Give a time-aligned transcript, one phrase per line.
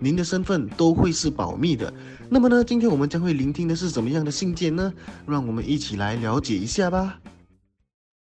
[0.00, 1.92] 您的身份都会是保密的。
[2.30, 4.92] 那么呢，今天我们将会聆听的是怎么样的信件呢？
[5.26, 7.20] 让我们一起来了解一下吧。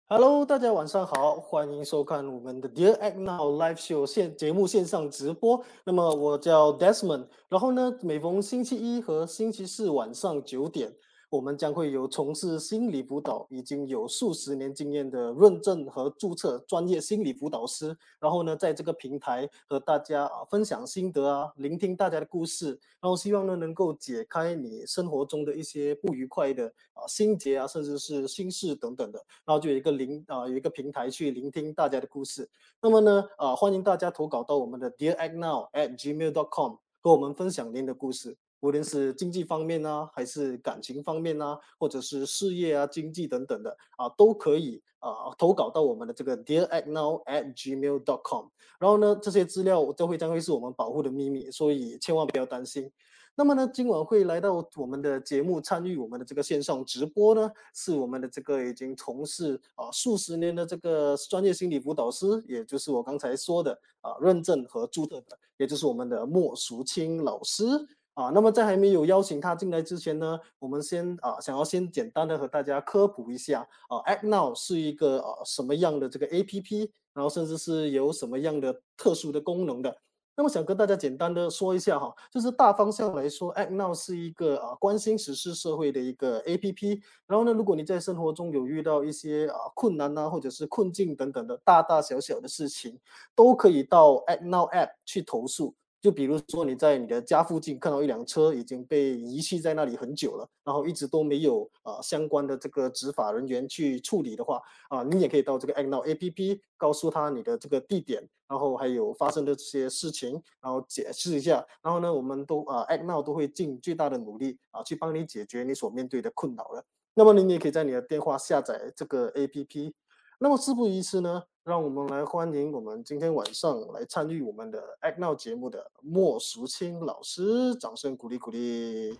[0.07, 5.63] Hello，大家晚上好，欢迎收看我们的 Dear Act Now Live Show 线节目线上直播。
[5.85, 10.91] 那么我叫 Desmond，然后呢，每逢星期一和星期四晚上九点，
[11.33, 32.47] 我们将会有从事心理辅导已经有数十年经验的认证和注册专业心理辅导师，然后呢，在这个平台和大家啊分享心得啊，聆听大家的故事，然后希望呢能够解开你生活中的一些不愉快的啊心结啊，甚至是心事等等的，然后就有一个聆啊有一个平台去聆听大家的故事。
[32.79, 38.37] 那么呢啊欢迎大家投稿到我们的 Dear Act Now at gmail.com 和我们分享您的故事。
[38.63, 48.47] 无论是经济方面啊，还是感情方面啊，或者是事业啊、经济等等的啊，都可以啊投稿到我们的这个 Dear at Now at gmail dot com。
[48.79, 52.89] 然后呢，这些资料都会将会是我们保护的秘密，所以千万不要担心。
[53.35, 67.65] 那么呢，今晚会来到我们的节目参与我们的这个线上直播呢，是我们的这个已经从事啊数十年的这个专业心理辅导师，也就是我刚才说的啊认证和注册的，也就是我们的莫淑清老师。
[68.13, 79.97] 啊，那么在还没有邀请他进来之前呢，我们先啊，想要先简单的和大家科普一下啊，Act Now 是一个啊什么样的这个 APP，然后甚至是有什么样的特殊的功能的。
[80.35, 87.01] 那么想跟大家简单的说一下哈，就是大方向来说，Act Now 是一个啊关心时事社会的一个 APP。
[87.27, 92.99] 然后呢，如果你在生活中有遇到一些啊困难呐、或者是困境等等的大大小小的事情，
[93.35, 95.75] 都可以到 Act Now App 去投诉。
[96.03, 116.83] 就比如说你在你的家附近看到一辆车已经被遗弃在那里很久了，然后一直都没有啊、呃、相关的这个执法人员去处理的话啊、你也可以到这个 Act Now APP 告诉他你的这个地点，然后还有发生的这些事情，然后解释一下，然后呢，我们都啊、呃、Act Now 都会尽最大的努力啊去帮你解决你所面对的困扰的。
[117.15, 119.93] 那么你也可以在你的电话下载这个 APP。
[120.39, 129.17] 那么事不宜迟呢，让我们来欢迎我们今天晚上来参与我们的 Act Now 节目的莫淑清老师，掌声鼓励鼓励，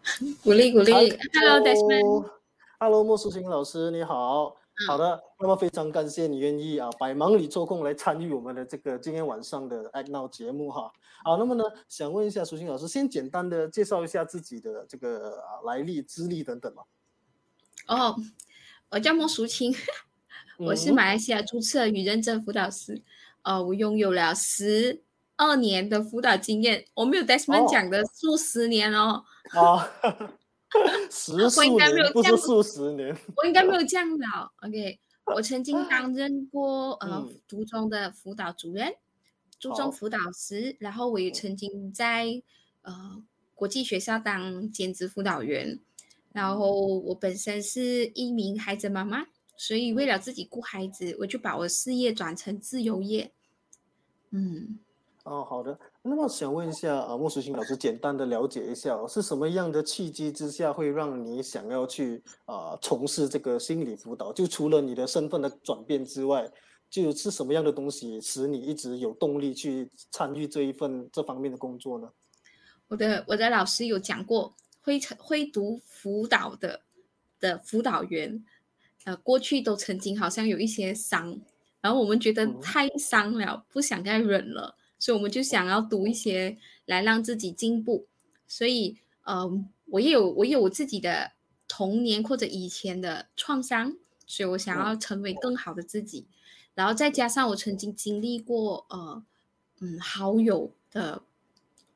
[0.42, 0.92] 鼓励鼓励。
[0.92, 2.30] Hello Desmond。
[2.80, 4.56] Hello 莫淑清老师，你好。
[4.88, 10.90] 好的，那么非常感谢你愿意啊百忙里抽空来参与我们的这个今天晚上的 Act Now 节目哈。
[11.22, 16.84] 好，那么呢，想问一下淑清老师，先简单的介绍一下自己的这个啊来历、资历等等嘛。
[17.88, 18.16] 哦，
[18.88, 19.74] 我叫莫淑清。
[20.58, 23.02] 我是马来西亚注册与认证辅导师，
[23.42, 25.02] 呃，我拥有了十
[25.36, 29.24] 二年的辅导经验，我没有 Desmond 讲的数十年哦。
[29.52, 29.88] 哦，
[31.10, 34.52] 十数年不是数十年，我应该没有这样老。
[34.66, 35.00] OK，
[35.34, 38.94] 我曾经担 任过呃读中的辅导主任、
[39.58, 42.42] 初中辅导师，然后我也曾经在
[42.82, 43.20] 呃
[43.56, 45.80] 国际学校当兼职辅导员，
[46.32, 49.26] 然后我本身是一名孩子妈妈。
[49.56, 53.32] 所以，为了自己顾孩子，我就把我事业转成自由业。
[54.30, 54.78] 嗯，
[55.22, 55.78] 哦，好的。
[56.02, 64.32] 那么想问一下啊，莫淑欣老师，简单的了解一下、哦，是什么样的契机之下会让你想要去啊从事这个心理辅导？
[64.32, 66.50] 就除了你的身份的转变之外，
[66.90, 72.10] 就是什么样的东西使你一直有动力去参与这一份这方面的工作呢？
[72.88, 76.80] 我的我的老师有讲过，会会读辅导的
[77.38, 78.44] 的辅导员。
[79.04, 81.38] 呃，过去都曾经好像有一些伤，
[81.82, 86.56] 然后我们觉得太伤了，不想再忍了，所以我们就想要读一些
[86.86, 88.06] 来让自己进步。
[88.48, 89.46] 所以，呃，
[89.86, 91.32] 我也有我也有我自己的
[91.68, 93.94] 童年或者以前的创伤，
[94.26, 96.26] 所以我想要成为更好的自己。
[96.74, 99.22] 然后再加上我曾经经历过，呃，
[99.80, 101.22] 嗯，好友的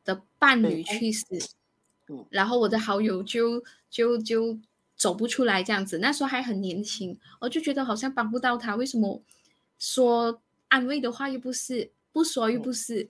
[0.05, 1.25] 的伴侣去世，
[2.29, 4.59] 然后我的好友就就就。
[4.99, 8.75] 走不出来这样子，那时候还很年轻，我就觉得好像帮不到他。
[8.75, 9.23] 为什么
[9.79, 13.09] 说安慰的话又不是，不说又不是，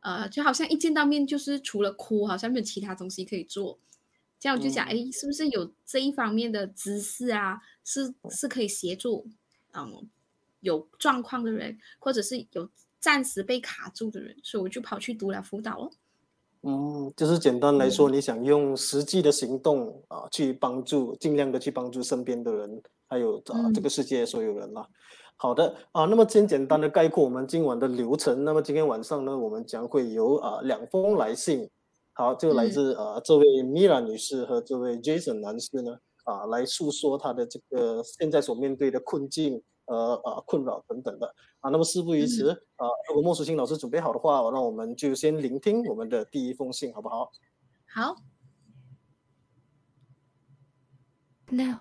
[0.00, 3.80] 呃，就好像一见到面就是除了哭，好像没有其他东西可以做。
[4.38, 7.62] 这样我就想，哎，是不是有这一方面的知识啊？
[7.82, 9.26] 是是可以协助，
[9.72, 10.08] 嗯，
[10.60, 12.70] 有状况的人，或者是有
[13.00, 15.92] 暂时被卡住的人，所以我就跑去读了辅导哦。
[16.68, 24.84] 嗯，就是简单来说，你想用实际的行动啊，去帮助，尽量的去帮助身边的人，还有啊这个世界所有人啦。
[25.36, 28.42] 好的啊，那么先简单的概括我们今晚的流程。
[28.42, 31.70] 那么今天晚上呢，我们将会有啊两封来信，
[32.14, 39.62] 好，就来自啊这位米拉女士和这位 Jason 男士呢啊来诉说他的这个现在所面对的困境。
[39.86, 41.26] 呃呃，困扰等等的
[41.60, 47.30] 啊，那么事不宜迟啊，如果莫淑清老师准备好的话，那我们就先聆听我们的第一封信，好不好？
[47.88, 48.16] 好。
[51.48, 51.78] No，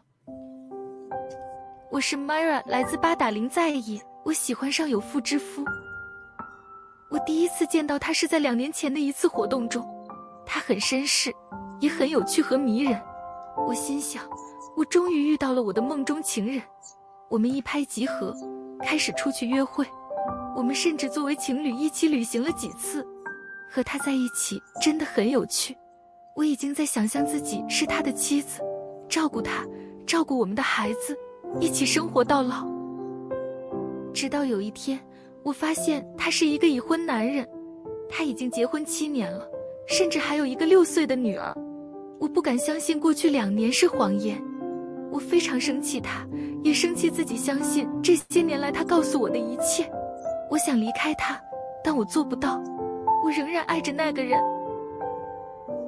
[1.92, 4.00] 我是 Myra，来自八打林在野。
[4.24, 5.64] 我喜欢上有妇之夫。
[7.10, 9.84] 我第一次见到他是在两年前的一次活动中，
[10.46, 11.34] 他很绅士，
[11.80, 13.02] 也很有趣和迷人。
[13.68, 14.24] 我心想，
[14.78, 16.62] 我终于遇到了我的梦中情人。
[17.30, 18.36] 我们一拍即合，
[18.82, 19.86] 开始出去约会。
[20.56, 23.06] 我们甚至作为情侣一起旅行了几次。
[23.68, 25.76] 和他在一起真的很有趣。
[26.34, 28.62] 我已经在想象自己是他的妻子，
[29.10, 29.66] 照顾他，
[30.06, 31.18] 照顾我们的孩子，
[31.60, 32.66] 一起生活到老。
[34.14, 34.98] 直到有一天，
[35.44, 37.46] 我发现他是一个已婚男人，
[38.10, 39.46] 他已经结婚七年了，
[39.88, 41.54] 甚至还有一个六岁的女儿。
[42.18, 44.42] 我不敢相信过去两年是谎言。
[45.12, 46.26] 我非常生气，他
[46.66, 49.88] 也生气自己相信这些年来他告诉我的一切。
[50.50, 51.40] 我想离开他，
[51.84, 52.60] 但我做不到。
[53.24, 54.42] 我仍然爱着那个人。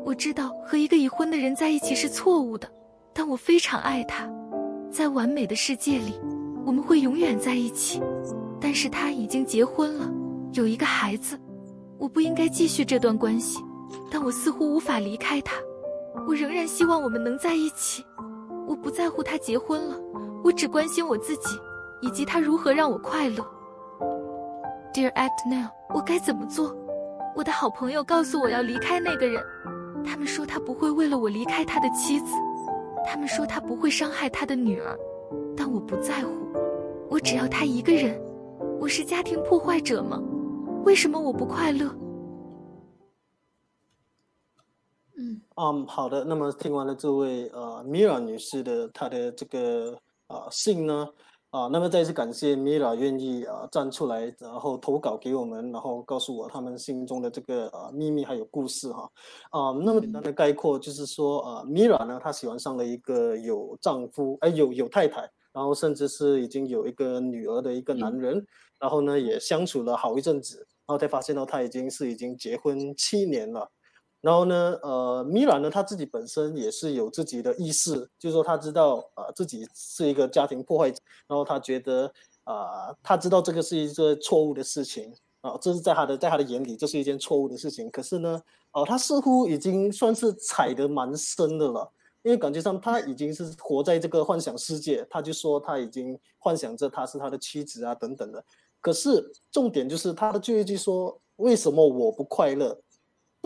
[0.05, 2.69] 我知道和一个已婚的人在一起是错误的，
[3.11, 4.29] 但我非常爱他。
[4.91, 6.21] 在完美的世界里，
[6.63, 7.99] 我们会永远在一起。
[8.61, 10.07] 但是他已经结婚了，
[10.53, 11.39] 有一个孩子。
[11.97, 13.63] 我不应该继续这段关系，
[14.11, 15.55] 但我似乎无法离开他。
[16.27, 18.05] 我仍然希望我们能在一起。
[18.67, 19.95] 我不在乎他结婚了，
[20.47, 21.59] 我只关心我自己，
[21.99, 23.45] 以及他如何让我快乐。
[24.93, 26.73] Dear Act Now，我该怎么做？
[27.35, 29.43] 我的好朋友告诉我要离开那个人，
[30.05, 32.31] 他们说他不会为了我离开他的妻子，
[33.05, 34.97] 他们说他不会伤害他的女儿，
[35.53, 36.31] 但我不在乎，
[37.09, 38.17] 我只要他一个人。
[38.79, 40.17] 我是家庭破坏者吗？
[40.85, 41.93] 为什么我不快乐？
[45.17, 45.41] 嗯，
[45.85, 46.23] 好的。
[46.23, 51.07] 那么听完了这位呃米尔女士的她的这个啊信呢，
[51.49, 59.09] 啊，那么再次感谢米拉愿意啊站出来，然后投稿给我们，然后告诉我他们心中的这个啊秘密还有故事哈。
[59.51, 65.21] 啊，那么简单的概括就是说啊，米拉呢她喜欢上了一个有丈夫哎有有太太，
[65.53, 68.45] 然后甚至是已经有一个女儿的一个男人，
[68.79, 73.69] 然后呢也相处了好一阵子，然后才发现到他已经是已经结婚七年了。
[74.19, 82.11] 然后呢，呃，米兰呢，他自己本身也是有自己的意识，就是说他知道啊自己是一个家庭破坏者，然后他觉得
[82.43, 87.89] 啊，他知道这个是一个错误的事情啊，这是在他的在他的眼里，这是一件错误的事情。
[87.91, 88.41] 可是呢，
[88.71, 91.91] 哦，他似乎已经算是踩得蛮深的了，
[92.23, 98.43] 因为感觉上他已经是活在这个幻想世界，他就说他已经幻想着他是他的妻子啊等等的。
[98.81, 102.79] 可是重点就是他的最后一句说：“为什么我不快乐？”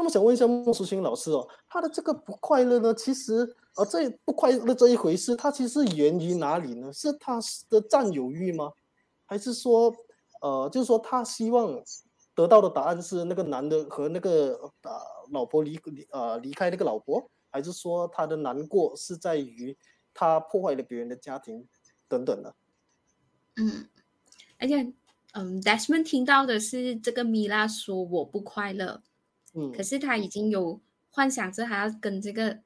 [0.02, 6.92] 那么想问一下莫淑清老师哦，他的这个不快乐呢，其实呃这不快乐这一回事，他其实源于哪里呢？
[6.92, 7.40] 是他
[7.70, 8.72] 的占有欲吗？
[9.28, 9.96] 还是说
[10.42, 11.80] 呃就是说他希望
[12.34, 15.00] 得到的答案是那个男的和那个呃
[15.30, 19.78] 老婆离离呃离开那个老婆，还是说他的难过是在于
[20.16, 21.68] 他破坏了别人的家庭
[22.08, 22.56] 等等的？
[23.58, 23.88] 嗯，
[24.58, 24.92] 而且
[25.34, 29.04] 嗯，Desmond 听到的是这个米拉说我不快乐。
[29.54, 30.80] 嗯，可是他已经有
[31.10, 32.60] 幻想着还要跟这个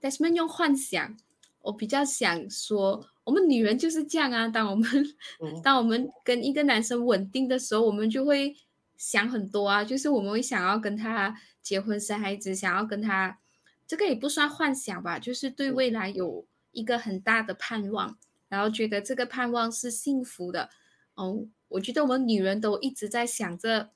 [0.00, 1.16] Desmond 用幻想，
[1.62, 4.46] 我比较想说，我们女人就是这样啊。
[4.46, 4.86] 当我们
[5.64, 8.54] 当我们跟一个男生稳定的时候，我们就会
[8.96, 13.38] 想很多啊，就是我们会想要跟他结婚生孩子，想要跟他，
[13.86, 20.68] 这个也不算幻想吧，就是对未来有一个很大的盼望，然后觉得这个盼望是幸福的。
[21.14, 23.90] 哦，我觉得我们女人都一直在想着。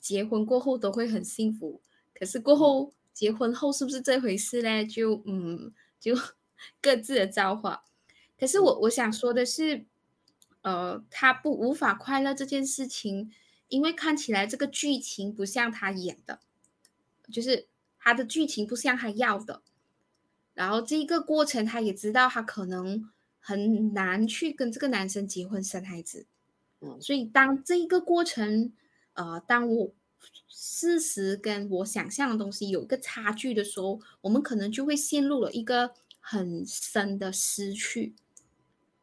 [0.00, 1.80] 结婚过后都会很幸福，
[2.14, 4.84] 可是过后结婚后是不是这回事呢？
[4.86, 6.16] 就嗯，就
[6.80, 7.84] 各自的造化。
[8.38, 9.84] 可是我我想说的是，
[10.62, 13.30] 呃，他不无法快乐这件事情，
[13.68, 16.40] 因为看起来这个剧情不像他演的，
[17.30, 19.60] 就是他的剧情不像他要的。
[20.54, 26.26] 然后这一个过程，他也知道他可能很难去跟这个男生结婚生孩子。
[26.80, 28.72] 嗯，所以当这一个过程。
[29.20, 29.92] 呃，当我
[30.48, 38.14] 事实跟我想象的东西有一个差距的时候，我们可能就会陷入了一个很深的失去，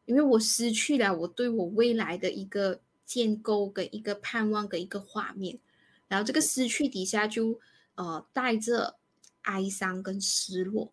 [0.05, 5.59] 因为我失去了我对我未来的一个建构跟一个盼望跟一个画面，
[6.07, 7.59] 然后这个失去底下就
[7.93, 8.95] 呃带着
[9.43, 10.91] 哀伤跟失落，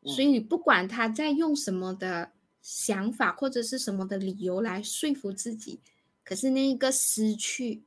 [0.00, 0.10] 嗯。
[0.10, 2.32] 所以不管他在用什么的
[2.62, 5.80] 想法或者是什么的理由来说服自己，
[6.24, 7.82] 可是那一个失去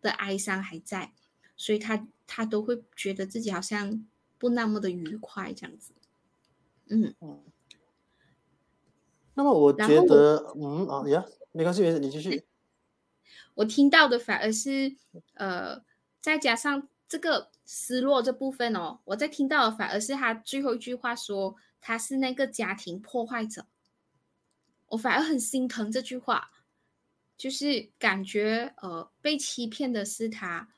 [0.00, 1.12] 的哀伤还在，
[1.56, 4.06] 所以他他都会觉得自己好像
[4.38, 5.92] 不那么的愉快这样子。
[6.88, 7.14] 嗯，
[9.34, 12.44] 那么我觉得，嗯啊呀，没关系，没事，你继续。
[13.54, 14.96] 我听到的反而是，
[15.34, 15.82] 呃，
[16.20, 23.66] 再加上这个失落这部分哦，我在听到的反而是他最后一句话说他是那个家庭破坏者，
[24.88, 26.50] 我反而很心疼这句话，
[27.38, 30.68] 就是感觉呃被欺骗的是他，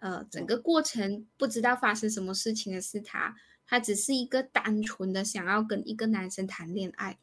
[0.00, 7.18] 呃整个过程不知道发生什么事情的是他，他只是一个单纯的想要跟一个男生谈恋爱，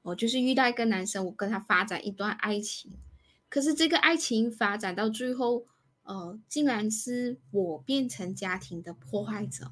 [0.00, 2.90] 我就是遇到一个男生，我跟他发展一段爱情。
[3.50, 5.66] 可是这个爱情发展到最后，
[6.04, 9.70] 呃，竟然是我变成家庭的破坏者。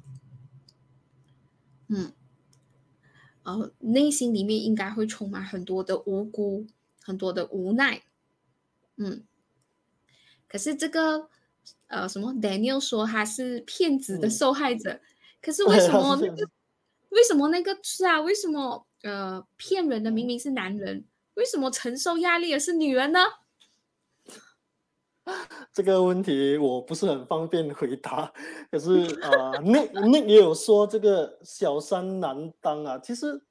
[1.87, 2.13] 嗯，
[3.41, 6.67] 呃，内心里面应该会充满很多的无辜，
[7.01, 8.03] 很多的无奈。
[8.97, 9.23] 嗯，
[10.47, 11.27] 可是这个
[11.87, 14.99] 呃，什么 Daniel 说他是骗子的嗯受害者，
[15.41, 16.49] 可是为什么那个
[17.09, 18.21] 为什么那个是啊？
[18.21, 21.05] 为什么呃骗人的明明是男人，
[21.35, 23.19] 为什么承受压力的是女人呢？
[25.71, 28.33] 这个问题我不是很方便回答，
[28.71, 32.97] 可是啊、呃、，Nick Nick 也有说这个小三难当啊。
[32.97, 33.41] 其实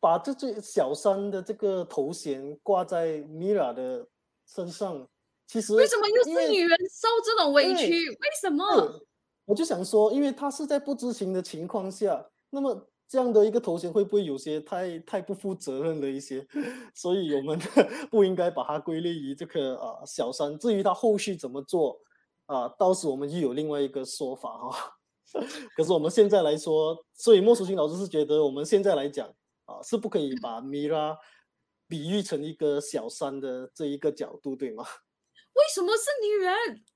[0.00, 4.06] 把这这小三的这个头衔挂在 Mira 的
[4.48, 5.06] 身上，
[5.46, 8.08] 其实为什么又是女人受这种委屈？
[8.08, 9.00] 为什么？
[9.44, 16.46] 我就想说，因为他是在不知情的情况下，那么这样的一个头衔会不会有些太太不负责任了一些？
[16.94, 17.58] 所以我们
[18.10, 20.58] 不应该把它归类于这个啊、小三。
[20.58, 22.00] 至于他后续怎么做
[22.46, 24.92] 啊、到时我们又有另外一个说法哈、
[25.76, 29.28] 可是我们现在来说，所以莫淑清老师是觉得我们现在来讲
[29.66, 31.14] 啊，是不可以把 Mira
[31.88, 34.84] 比喻成一个小三的这一个角度，对吗？
[35.54, 36.54] 为什么是女人？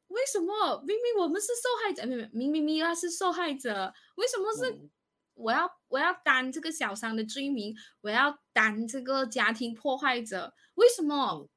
[0.09, 4.89] 为什么明明我们是受害者，明明明明米拉是受害者，为什么是
[5.35, 10.53] 我要我要担这个小三的罪名，我要担这个家庭破坏者？
[10.75, 11.49] 为什么？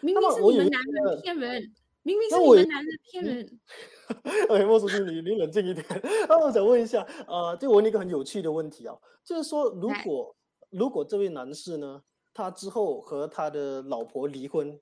[0.00, 3.60] 明明是你们男人骗人，明明是你们男人骗人。
[4.48, 5.84] 哎，莫书记，你你冷静一点。
[6.28, 10.36] 那我想问一下，呃，就问你一个很有趣的问题啊，就是说，如果
[10.70, 12.02] 如果这位男士呢，
[12.38, 14.80] 他之后和他的老婆离婚，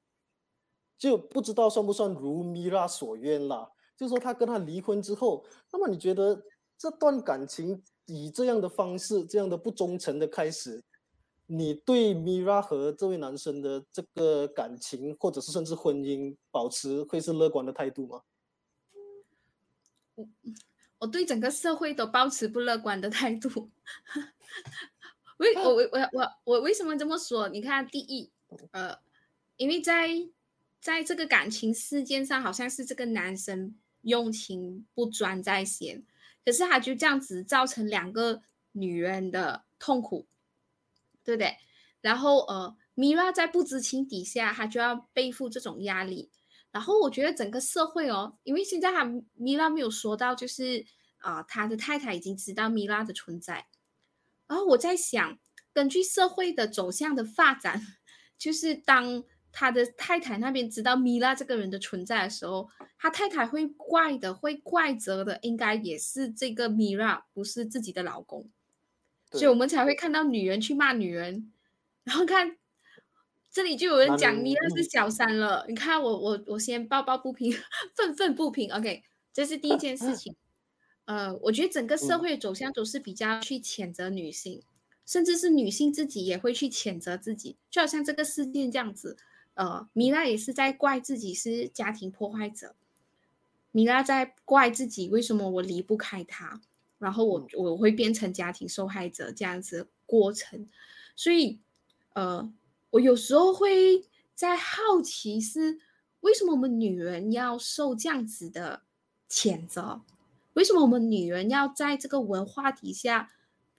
[0.99, 3.71] 就不知道算不算如米拉所愿啦？
[3.97, 6.45] 就是说，他跟他离婚之后，那么你觉得
[6.77, 10.85] 这段感情以这样的方式，这样的不忠诚的开始，
[11.47, 18.21] 你对米拉和这位男生的这个感情，或者是甚至婚姻，保持会是乐观的态度吗？
[20.99, 23.71] 我对整个社会都保持不乐观的态度。
[25.39, 27.49] 为我我我我我为什么这么说？
[27.49, 28.31] 你看，第一，
[28.73, 28.99] 呃，
[29.57, 30.09] 因为在
[30.81, 36.05] 在这个感情事件上，好像是这个男生用情不专在先，
[36.45, 40.27] 可是他就这样子造成两个女人的痛苦，
[41.23, 41.57] 对不对？
[42.01, 46.31] 然后呃，米拉在不知情底下，她就要背负这种压力。
[46.71, 50.85] 然后我觉得整个社会哦，因为现在他米拉没有说到，就是
[51.19, 53.67] 啊、呃他的太太已经知道米拉的存在。
[54.49, 55.39] 然后我在想，
[55.73, 57.81] 根据社会的走向的发展，
[58.39, 68.49] 就是当他的太太那边知道米拉这个人的存在的时候，他太太会怪的，会怪责的，应该也是这个米拉，不是自己的老公。
[69.33, 71.53] 所以我们才会看到女人去骂女人，
[72.05, 72.57] 然后看
[73.51, 75.65] 这里就有人讲米拉是嗯小三了。
[75.69, 77.53] 你看我我我先抱抱不平，
[77.97, 78.73] 愤愤不平。
[78.73, 80.37] OK，这是第一件事情。
[81.07, 84.63] 呃，我觉得整个社嗯会的走向都是比较去谴责女性，
[85.07, 89.17] 甚至是女性自己也会去谴责自己，就好像这个事件这样子。
[89.55, 92.75] 呃，米拉也是在怪自己是家庭破坏者，
[93.73, 96.61] 米拉在怪自己为什么我离不开他，
[96.99, 100.69] 然后我嗯我会变成家庭受害者这样子的过程，
[101.15, 101.59] 所以
[102.15, 102.53] 呃，
[102.91, 105.79] 我有时候会在好奇是
[106.21, 108.83] 为什么我们女人要受这样子的
[109.31, 110.03] 谴责？
[110.57, 113.31] 为什么我们女人要在这个文化底下，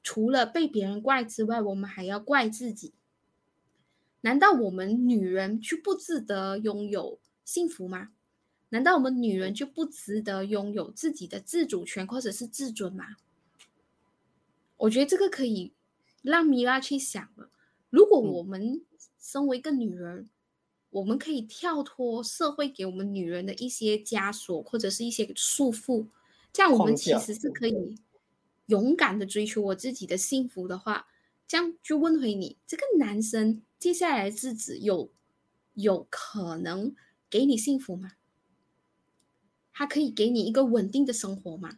[0.04, 2.94] 除了被别人怪之外，我们还要怪自己？
[4.22, 8.10] 难道我们女人就不值得拥有幸福吗？
[8.70, 13.16] 难道我们女人就不值得拥有自己的自主权或者是自尊吗？
[14.78, 15.72] 我觉得这个可以
[16.22, 17.50] 让米拉去想了。
[17.90, 18.84] 如果嗯我们
[19.20, 20.30] 身为一个女人，
[20.92, 26.06] 我们可以跳脱社会给我们女人的一些枷锁或者是一些束缚，
[26.58, 28.00] 这样我们其实是可以
[28.66, 31.06] 勇敢的追求我自己的幸福的话，
[31.48, 35.12] 这样就问回你，这个男生接下来的日子有
[35.76, 36.96] 有可能
[37.30, 38.14] 给你幸福吗？
[39.72, 41.78] 他可以给你一个稳定的生活吗？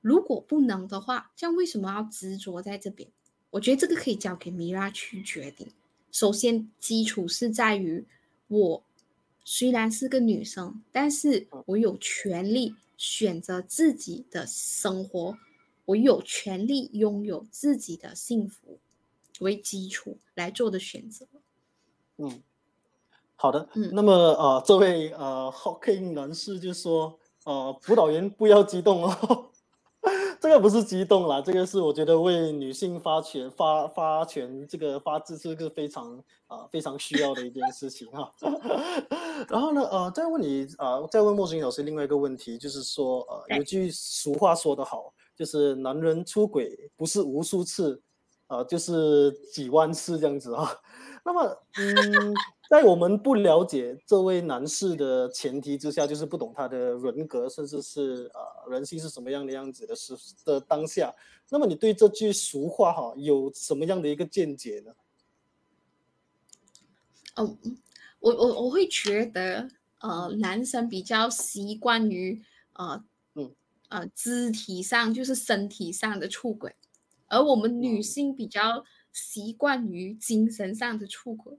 [0.00, 3.10] 如果不能的话，这样为什么要执着在这边？
[3.50, 5.70] 我觉得这个可以交给米拉去决定。
[6.10, 8.06] 首先，基础是在于
[8.46, 8.82] 我
[9.50, 15.38] 虽然是个女生，但是我有权利选择自己的生活，
[15.86, 18.78] 我有权利拥有自己的幸福
[19.40, 21.26] 为基础来做的选择。
[22.18, 22.42] 嗯，
[23.36, 23.66] 好的。
[23.74, 29.50] 嗯那么呃，这位呃 Hawking 男士就说，呃，辅导员不要激动哦。
[30.48, 38.32] 这个不是激动啦，这个是我觉得为女性发权、发发权、这个发自是个非常啊、非常需要的一件事情哈。
[39.46, 48.00] 然后呢，呃，再问你啊、再问莫欣老师另外一个问题，就是说，呃，有句俗话说得好，就是男人出轨不是无数次，
[48.46, 50.66] 呃，就是几万次这样子啊。
[51.28, 52.34] 那么，嗯，
[52.70, 61.14] 在我们不了解这位男士的前提之下，就是不懂他的人格，甚至是呃人性是什么样的样子的时的当下，
[61.50, 64.92] 那么你对这句俗话哈有什么样的一个见解呢？
[67.36, 67.58] 哦，
[68.20, 69.68] 我我我会觉得，
[70.00, 72.42] 呃，男生比较习惯于
[72.72, 73.04] 呃
[73.34, 73.54] 嗯
[73.90, 76.74] 呃肢体上，就是身体上的出轨，
[77.26, 78.82] 而我们女嗯性比较
[79.18, 81.58] 习惯于精神上的出轨。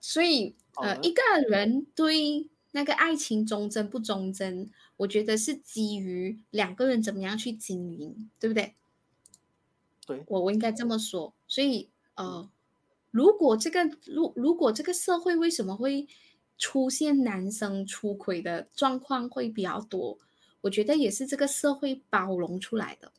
[0.00, 8.74] 所以，呃，一个人对那个爱情忠贞不忠贞，我觉得是基于两个人怎么样去经营，对不对？
[10.06, 11.32] 对，我我应该这么说。
[11.46, 12.50] 所以，呃，
[13.10, 16.06] 如果这个如如果这个社会为什么会
[16.58, 20.18] 出现男生出轨的状况会比较多？
[20.62, 23.12] 我觉得也是这个社会包容出来的。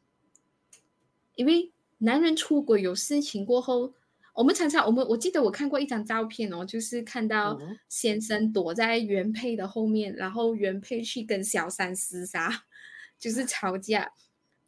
[1.35, 1.71] 因为
[2.03, 3.93] 男人出轨有事情过后，
[4.33, 12.65] 我们常常我们我记得我看过一张照片哦，就是看到先生躲在原配的后面，然后原配去跟小三厮杀，
[13.17, 14.11] 就是吵架。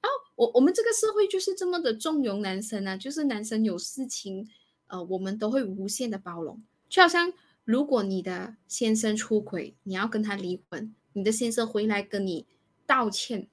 [0.01, 4.47] 哦，我我们这个社会就是这么的纵容男生啊，就是男生有事情，
[4.87, 6.63] 呃，我们都会无限的包容。
[6.87, 7.33] 就好像
[7.65, 12.45] 如果你的先生出轨，你要跟他离婚，你的先生回来跟你
[12.85, 13.47] 道歉，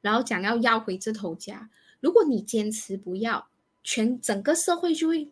[0.00, 3.48] 然后讲要要回这头家，如果你坚持不要，
[3.82, 5.30] 全整个社会就会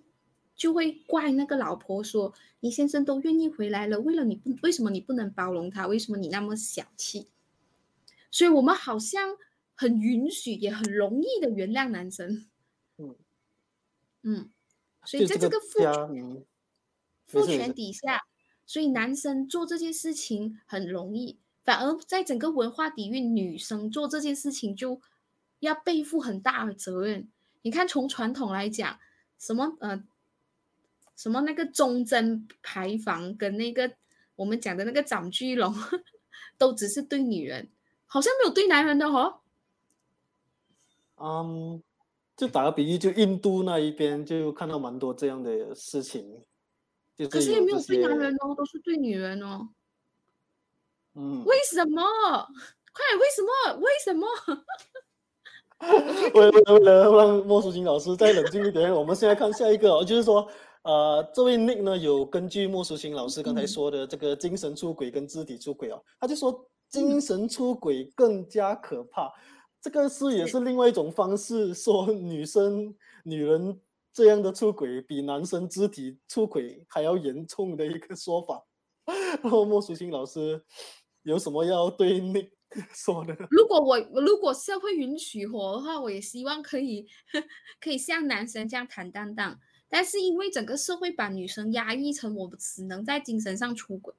[0.54, 5.86] 就会怪那个老婆说，你先生都愿意回来了，为了你不为什么你不能包容他？
[5.86, 7.28] 为什么你那么小气？
[8.30, 9.36] 所以我们好像
[9.74, 12.46] 很允许，也很容易的原谅男生。
[12.98, 13.16] 嗯
[14.22, 14.50] 嗯，
[15.04, 16.44] 所以在这个父，权嗯，
[17.26, 18.22] 父权底下，
[18.66, 25.00] 所以男生做这件事情很容易，反而在整个文化底蕴，女生做这件事情就
[25.60, 27.28] 要背负很大的责任。
[27.62, 28.98] 你看，从传统来讲，
[29.38, 30.02] 什么呃，
[31.16, 33.92] 什么那个忠贞牌坊跟那个
[34.36, 35.74] 我们讲的那个长居龙，
[36.56, 37.68] 都只是对女人，
[38.06, 39.40] 好像没有对男人的哦。
[41.16, 41.82] 嗯，
[42.36, 46.44] 就打个比喻，就印度那一边就看到蛮多这样的事情，
[47.16, 49.68] 就可是也没有对男人哦，都是对女人哦。
[51.14, 52.00] 嗯，为什么？
[52.94, 53.80] 快点，为什么？
[53.80, 54.26] 为什么？
[56.34, 60.46] 为了为了让莫淑琴老师再冷静一点，我们现在看下一个、哦，就是说，
[60.82, 69.30] 呃，这位 Nick 呢有根据莫淑琴老师刚才嗯说的这个精神出轨跟肢体出轨哦，他就说精神出轨更加可怕，
[69.80, 73.80] 这个是也是是另外一种方式说女生女人
[74.12, 78.64] 这样的出轨比男生肢体出轨还要严重的一个说法。
[79.42, 80.60] 然后莫淑琴老师
[81.22, 82.50] 有什么要对 Nick
[82.94, 83.34] 说的？
[83.50, 87.06] 如果我如果社会允许我的话，我也希望可以
[87.80, 89.58] 可以像男生这样坦荡荡。
[89.90, 94.14] 但是因为整个社会把女生压抑成我只能在精神上出轨，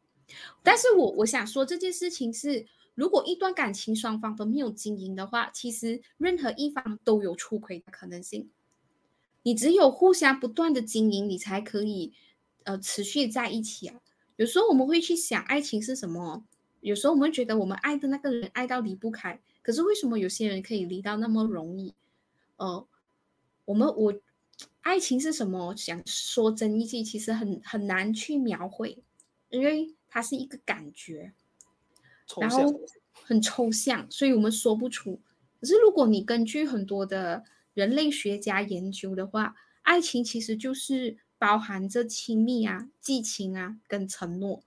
[0.63, 8.49] 但是我我想说这件事情是，如果一段感情双方都没有经营的话，其实任何一方都有出轨的可能性。
[9.43, 12.13] 你只有互相不断的经营，你才可以
[12.63, 14.01] 呃持续在一起啊。
[14.37, 16.43] 有时候我们会去想爱情是什么，
[16.81, 21.93] 有时候我们觉得我们爱的那个人爱到离不开，可是为什么有些人可以离到那么容易？
[22.57, 22.87] 呃，
[23.65, 24.13] 我们我
[24.81, 25.75] 爱情是什么？
[25.75, 29.03] 想说真一句，其实很很难去描绘，
[29.49, 31.33] 因为它是一个感觉，
[32.39, 32.81] 然后
[33.13, 35.19] 很抽象，所以我们说不出。
[35.59, 44.63] 可是如果你根据很多的人类学家研究的话，爱情其实就是包含着亲密啊、激情啊跟承诺。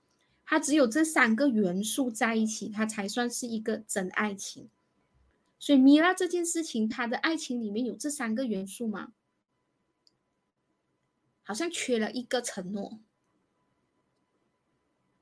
[0.53, 4.69] 它只有这三个元素在一起，它才算是一个真爱情。
[5.59, 9.15] 所以米拉这件事情，他的爱情里面有这三个元素吗？
[11.43, 13.01] 好像缺了一个承诺。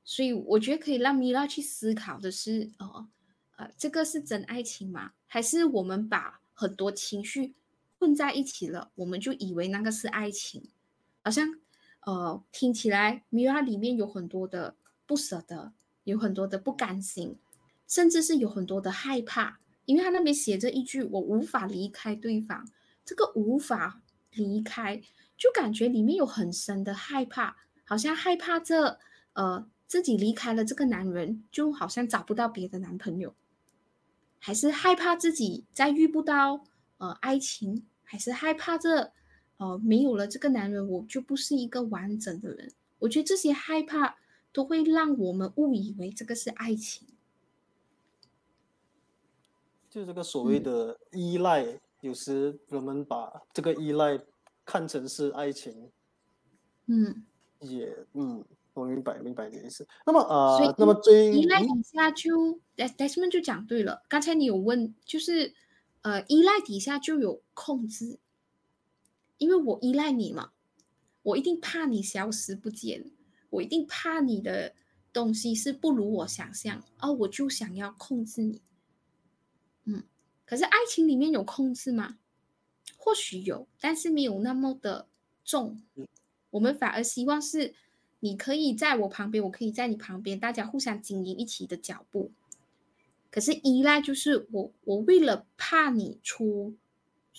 [0.03, 3.07] 所以我觉得可以让米拉去思考的是，哦，
[3.55, 5.13] 呃，这个是真爱情吗？
[5.27, 7.53] 还是我们把很多情绪
[7.97, 10.67] 混在一起了，我们就以为那个是爱情？
[11.23, 11.57] 好像，
[12.01, 14.75] 呃，听起来米拉里面有很多的
[15.11, 15.73] 不舍得，
[16.05, 17.35] 有很多的不甘心，
[17.85, 22.65] 甚至是有很多的害怕，因为他那边写着一句：“我无法离开对方。”
[23.03, 25.01] 这个无法离开，
[25.35, 28.97] 就感觉里面有很深的害怕，好像害怕这，
[29.33, 29.67] 呃。
[29.91, 33.35] 自己离开了这个男人，就好像找不到别的男朋友，
[34.39, 36.63] 还是害怕自己再遇不到
[36.99, 39.11] 呃爱情，还是害怕这
[39.57, 42.71] 呃没有了这个男人，我就不是一个完整的人。
[42.99, 44.15] 我觉得这些害怕
[44.51, 47.07] 都会让我们误以为这个是爱情，
[49.89, 54.19] 就这个所谓的依赖，有时人们把这个依赖
[54.65, 55.91] 看成是爱情，
[56.87, 57.23] 嗯，
[57.59, 58.43] 也嗯。
[58.73, 59.85] 我明白，明白你的意思。
[60.05, 64.01] 那么，呃，那么最依赖底下就，Desmond 就讲对了。
[64.07, 65.53] 刚才你有问，就是，
[66.03, 68.17] 呃，依赖底下就有控制，
[69.39, 70.53] 因为我依赖你嘛，
[71.21, 73.11] 我一定怕你消失不见，
[73.51, 74.73] 我一定怕你的
[75.13, 78.59] 东西是不如我想象，哦，我就想要控制你。
[79.85, 80.03] 嗯，
[80.45, 82.17] 可是爱情里面有控制吗？
[82.97, 85.07] 或许有，但是没有那么的
[85.45, 85.79] 重。
[86.49, 87.75] 我们反而希望是。
[88.23, 92.31] 你可以在我旁边，我可以在你旁边，大家互相经营一起的脚步。
[93.31, 96.75] 可是依赖就是我，我为了怕你出，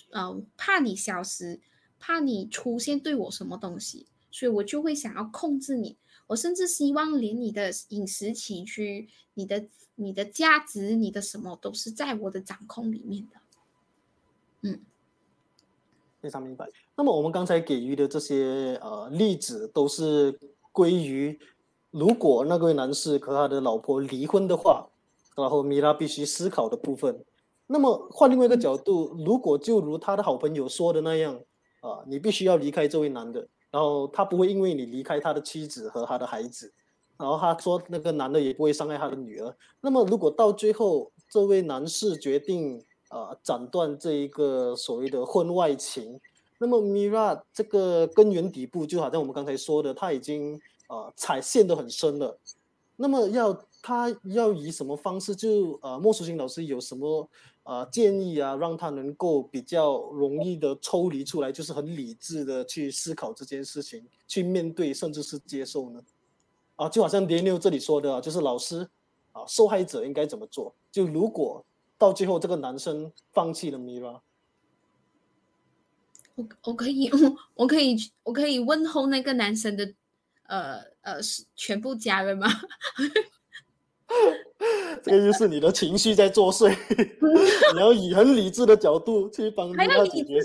[0.09, 1.61] 呃，怕你消失，
[1.99, 5.95] 怕你出现对我什么东西，所以我就会想要控制你。
[6.27, 13.37] 我甚至希望连你的饮食起居、你的、你的价值、你的什么都是在我的掌控里面的。
[14.61, 14.81] 嗯，
[16.21, 16.67] 非常明白。
[16.95, 20.39] 那么我们刚才给予的这些呃例子都是。
[20.75, 21.39] 归于，
[21.91, 24.89] 如果那位男士和他的老婆离婚的话，
[25.35, 27.23] 然后米拉必须思考的部分。
[27.67, 31.39] 那么换另外一个角度，如果就如他的好朋友说的那样，
[31.81, 36.71] 啊，你必须要离开这位男的，然后他不会因为你离开他的妻子和他的孩子，
[37.17, 39.53] 然后他说那个男的也不会伤害他的女儿。
[39.81, 46.21] 那么如果到最后这位男士决定啊斩断这一个所谓的婚外情。
[46.59, 50.57] 那么，Mira 这个根源底部就好像我们刚才说的，他已经
[50.87, 52.39] 呃踩陷得很深了。
[52.95, 55.35] 那么要他要以什么方式？
[55.35, 57.27] 就呃莫淑清老师有什么
[57.63, 66.03] 呃建议啊，让他能够比较容易的抽离出来，就是很理智的去思考这件事情，去面对甚至是接受呢？
[66.75, 68.89] 啊，就好像 Danel 这里说的，就是老师
[69.31, 70.73] 啊，受害者应该怎么做？
[70.91, 71.65] 就如果
[71.97, 74.19] 到最后这个男生放弃了 Mira。
[76.35, 77.11] 我我可以，
[77.53, 79.93] 我可以，我可以问候那个男生的，
[80.47, 81.19] 呃呃，
[81.55, 82.47] 全部家人吗？
[85.03, 86.69] 这个就是你的情绪在作祟，
[87.73, 90.39] 你要以很理智的角度去帮他解决。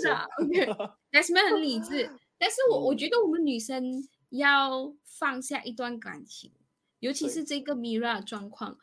[1.11, 6.51] 但是很理智， 但是我我觉得我们女生要放下一段感情，
[6.99, 8.77] 尤其是这个 Mira 状况，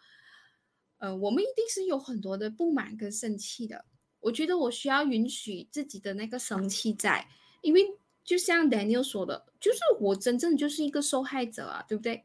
[0.99, 3.85] 呃，我们一定是有很多的不满跟生气的。
[4.21, 7.29] 我觉得我需要允许自己的那个生气在，
[7.61, 12.25] 因为就像 Daniel 说的，就是我真正就是一个受害者啊，对不对？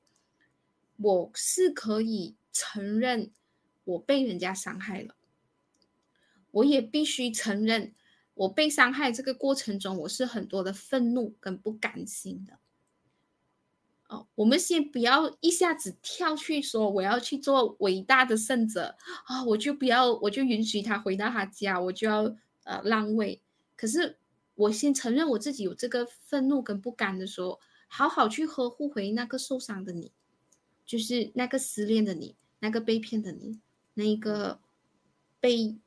[0.98, 3.32] 我是可以承认
[3.84, 5.16] 我被人家伤害了，
[6.52, 7.94] 我也必须承认
[8.34, 12.60] 我被伤害这个过程中，我是很多的愤怒跟不甘心的。
[14.08, 23.42] 哦，我们先不要一下子跳去说我要去做伟大的圣者啊，我就不要，我就允许他回到他家，我就要呃让位。
[23.78, 24.18] 可是
[24.56, 30.12] 我先承认我自己有这个愤怒跟不甘的时候，好好去呵护回那个受伤的你，
[30.86, 33.60] 就是那个失恋的你，那个被骗的你，
[33.94, 34.60] 那一个
[35.40, 35.78] 被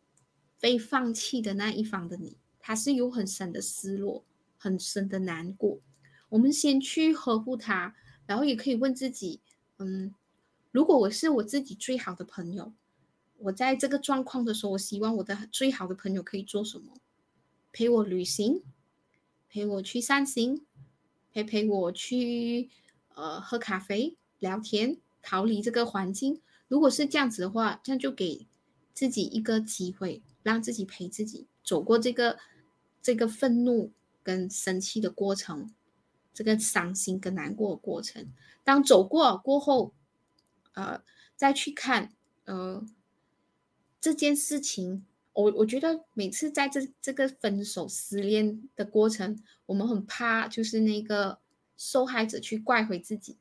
[0.61, 4.23] 被放弃的那一方的你，他是有很深的失落，
[4.59, 5.81] 很深的难过。
[6.29, 7.97] 我们先去呵护他。
[8.27, 9.43] 然后也可以问自己，
[9.77, 10.15] 嗯，
[10.73, 12.73] 如果我是我自己最好的朋友，
[13.37, 16.95] 我在这个状况的时候，我希望我的最好的朋友可以做什么？
[17.71, 18.63] 陪我旅行，
[19.51, 20.65] 陪我去散心，
[21.35, 22.71] 陪陪我去
[23.15, 26.41] 呃喝咖啡、聊天，逃离这个环境。
[26.69, 28.47] 如果是这样子的话，这样就给
[28.93, 32.39] 自己一个机会，让自己陪自己走过这个
[33.03, 35.73] 这个愤怒跟生气的过程。
[36.37, 38.27] 这个伤心跟难过的过程，
[38.65, 39.95] 当走过过后，
[40.73, 41.01] 呃
[41.37, 42.13] 再去看
[42.45, 42.85] 呃
[44.01, 51.39] 这件事情，我我觉得每次在这这个分手失恋的过程，我们很怕就是那个
[51.77, 53.37] 受害者去怪回自己。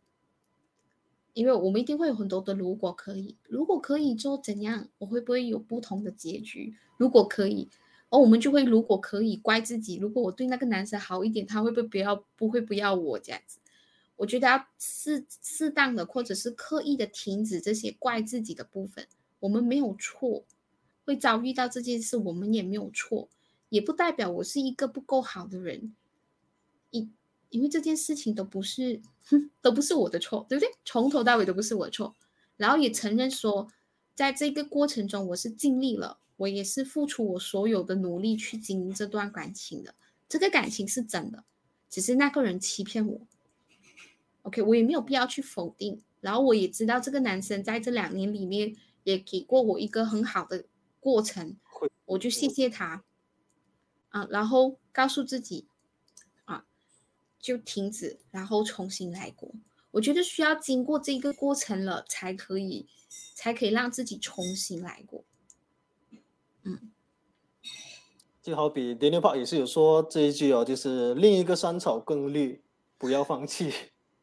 [1.33, 6.75] 因为我们一定会有很多的如果可以，如果可以做怎样，我会不会有不同的结局？
[6.97, 7.69] 如果可以，
[8.09, 13.59] 哦，我们就会如果可以怪自己，如果我对那个男生好一点，他会不会不要不会不要我这样子？
[14.15, 19.07] 我觉得要适适当的或者是刻意的停止这些怪自己的部分。
[19.39, 20.45] 我们没有错，
[21.03, 23.27] 会遭遇到这件事，我们也没有错，
[23.69, 25.95] 也不代表我是一个不够好的人。
[26.91, 27.09] 一
[27.53, 29.01] 因为这件事情都不是。
[29.25, 30.69] 哼，都不是我的错，对不对？
[30.83, 32.13] 从头到尾都不是我的错，
[32.57, 33.69] 然后也承认说，
[34.13, 39.95] 在这个过程中我是尽力了，我也是付出我所有的努力去经营这段感情的，
[40.27, 41.45] 这个感情是真的，
[41.89, 43.21] 只是那个人欺骗我。
[44.41, 50.65] OK，我也没有必要去否定，然后我也知道这个男生在这两年里面也给过我一个很好的
[50.99, 51.55] 过程，
[52.03, 53.05] 我就谢谢他，
[54.09, 55.65] 啊，然后告诉自己。
[57.43, 59.51] 就停止，然后重新来过。
[59.91, 62.87] 我觉得需要经过这个过程了，才可以，
[63.35, 65.25] 才可以让自己重新来过。
[66.63, 66.93] 嗯，
[68.41, 72.63] 就好比 Daniel Park 也是有说这一句哦，就是另一个山草更绿，
[72.97, 73.73] 不要放弃。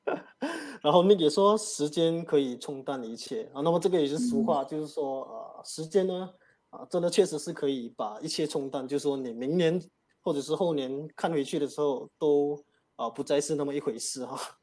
[0.83, 3.61] 然后那也说时间可以冲淡一切啊。
[3.61, 6.31] 那么这个也是俗话，就是说啊，时间呢
[6.71, 8.89] 啊，真的确实是可以把一切冲淡。
[8.89, 9.79] 就是说你明年
[10.23, 12.59] 或者是后年看回去的时候都。
[13.01, 14.59] 啊，不再是那么一回事哈。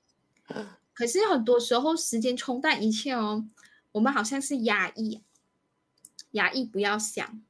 [0.93, 3.47] 可是很多时候，时间冲淡一切哦。
[3.93, 5.23] 我们好像是压抑，
[6.34, 7.41] 压抑不要想。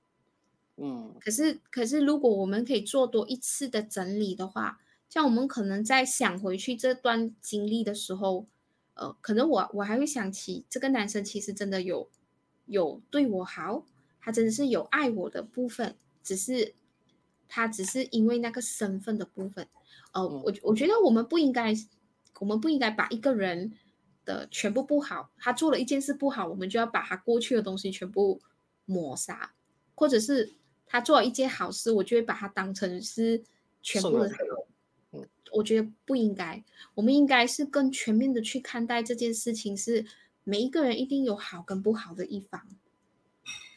[0.78, 1.14] 嗯。
[1.20, 8.48] 可是，可是，如果我们可以做多一次的整理的话，像我们可能在想回去这段经历的时候，
[8.94, 12.10] 呃，可能我我还会想起这个男生其实真的有
[12.66, 13.84] 有对我好，
[14.22, 16.74] 他真的是有爱我的部分，只是
[17.50, 19.68] 他只是因为那个身份的部分。
[20.14, 21.74] 呃，我我觉得我们不应该，
[22.40, 23.74] 我们不应该把一个人
[24.26, 28.42] 的全部不好，他做了一件事不好，我们就要把他过去的东西全部
[28.86, 29.54] 抹杀，
[29.94, 30.54] 或者是
[30.86, 33.44] 他做了一件好事，我就会把他当成是
[33.82, 34.32] 全部的。
[35.12, 36.64] 嗯，我觉得不应该，
[36.96, 40.06] 我们应该是更全面的去看待这件事情，是
[40.44, 42.66] 每一个人一定有好跟不好的一方。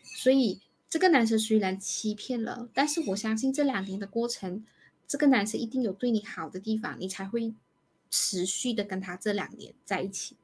[0.05, 4.65] 所以这个男生虽然欺骗了，但是我相信这两年的过程。
[5.11, 7.53] 这个男生一定有对你好的地方，你才会
[8.11, 10.37] 持续的跟他这两年在一起。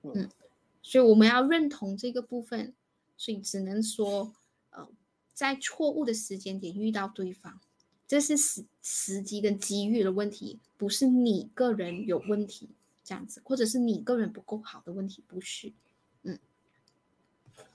[0.00, 0.30] 嗯，
[0.80, 2.72] 所以我们要认同这个部分，
[3.18, 4.32] 所以只能说，
[4.70, 4.88] 呃，
[5.34, 7.60] 在错误的时间点遇到对方，
[8.06, 12.70] 这是时时机跟机遇的问题，不是你个人有问题
[13.04, 15.74] 这样子，或者是你个人不够好的问题，不是。
[16.22, 16.38] 嗯。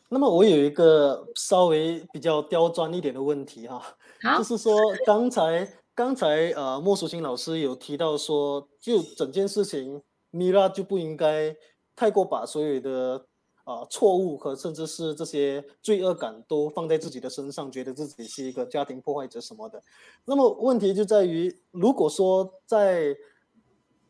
[0.10, 3.96] 那么我有一个稍微比较刁钻一点的问题哈，
[4.40, 4.76] 就是说
[5.06, 5.72] 刚才。
[5.96, 10.02] 刚才呃，莫淑清老师有提到说，就整件事情，
[10.32, 11.56] 米拉就不应该
[11.96, 13.24] 太过把所有的
[13.64, 19.80] 啊错误和甚至是这些罪恶感都放在自己的身上，觉得自己是一个家庭破坏者什么的。
[20.26, 23.16] 那么问题就在于，如果说在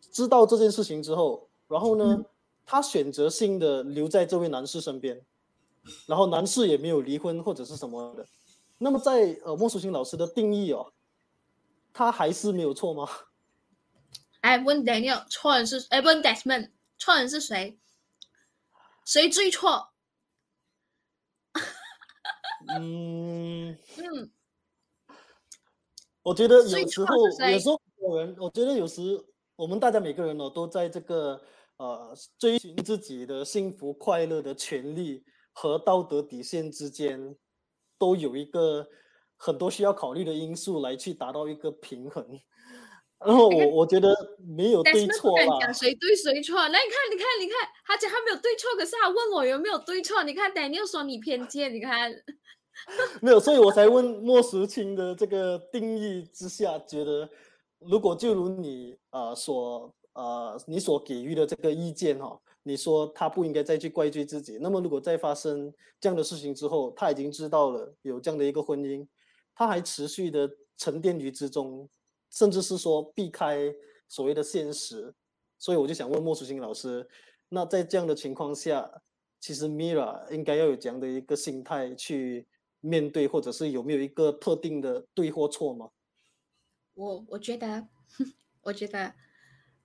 [0.10, 2.24] 知道这件事情之后，然后呢，
[2.66, 5.22] 他选择性的留在这位男士身边，
[6.06, 8.26] 然后男士也没有离婚或者是什么的，
[8.78, 10.94] 那么在呃莫淑清老师的定义哦。
[11.94, 13.08] 他还是没有错吗？
[14.42, 17.80] 哎，问 Daniel，错人是哎，问 Desmond，错人是谁？
[19.06, 19.94] 谁最错？
[22.76, 24.32] 嗯嗯，
[26.24, 27.16] 我觉得有时候，
[27.50, 29.24] 有时候有人，我觉得有时
[29.56, 31.40] 我们大家每个人呢，都在这个
[31.78, 37.38] 呃追寻自己的幸福快乐的权利和道德底线之间，
[38.00, 38.90] 都有一个。
[39.46, 42.26] 很多需要考虑的因素来去达到一个平衡，
[43.20, 44.16] 然后我我觉得
[44.56, 45.60] 没有对错啦。
[45.60, 46.56] 讲谁对谁错？
[46.70, 50.24] 那你看，你看，你看，他讲他没有对错，可是他问我有没有对错？
[50.24, 52.10] 你看，Daniel 说你偏见，你看，
[53.22, 57.30] 没有，所以我才问莫淑清的这个定义之下，觉得
[57.80, 69.06] 如果就如你啊所呃你所给予的这个意见哈，你说他不应该再去怪罪自己，那么如果再发生这样的事情之后，他已经知道了有这样的一个婚姻。
[69.56, 71.90] 他还持续的沉淀于之中，
[72.30, 73.74] 甚至是说避开
[74.08, 75.14] 所谓的现实，
[75.58, 77.08] 所以我就想问莫淑清老师，
[77.50, 79.02] 那在这样的情况下，
[79.40, 82.48] 其实 Mira 应该要有这样的一个心态去
[82.82, 85.90] 面对，或者是有没有一个特定的对或错吗？
[86.96, 87.88] 我我觉得，
[88.64, 89.14] 我觉得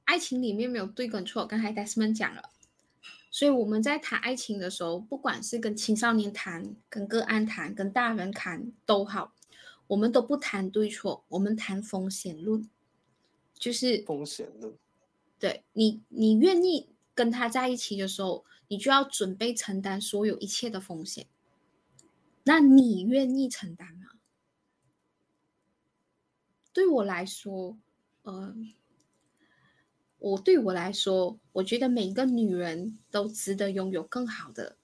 [0.05, 2.51] 爱情里面没有对跟错，刚才 Desmond 讲了，
[3.31, 9.33] 所以我们在谈爱情的时候，不管是跟青少年谈、跟个案谈、跟大人谈都好，
[9.89, 12.69] 我们都不谈对错，我们谈风险论，
[13.55, 14.75] 就是风险论。
[15.39, 21.27] 对你，你愿意跟他在一起的时候，你就要准备承担所有一切的风险。
[22.45, 24.07] 那你愿意承担吗？
[26.73, 27.79] 对我来说，
[28.23, 28.55] 呃，
[30.19, 34.77] 我对我来说，我觉得每一个女人都值得拥有更好的、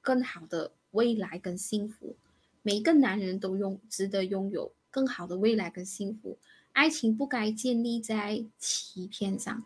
[0.00, 2.16] 更好的未来跟幸福。
[2.64, 6.38] 每一个男人都拥值得拥有更好的未来跟幸福。
[6.72, 9.62] 爱情不该建立在欺骗上，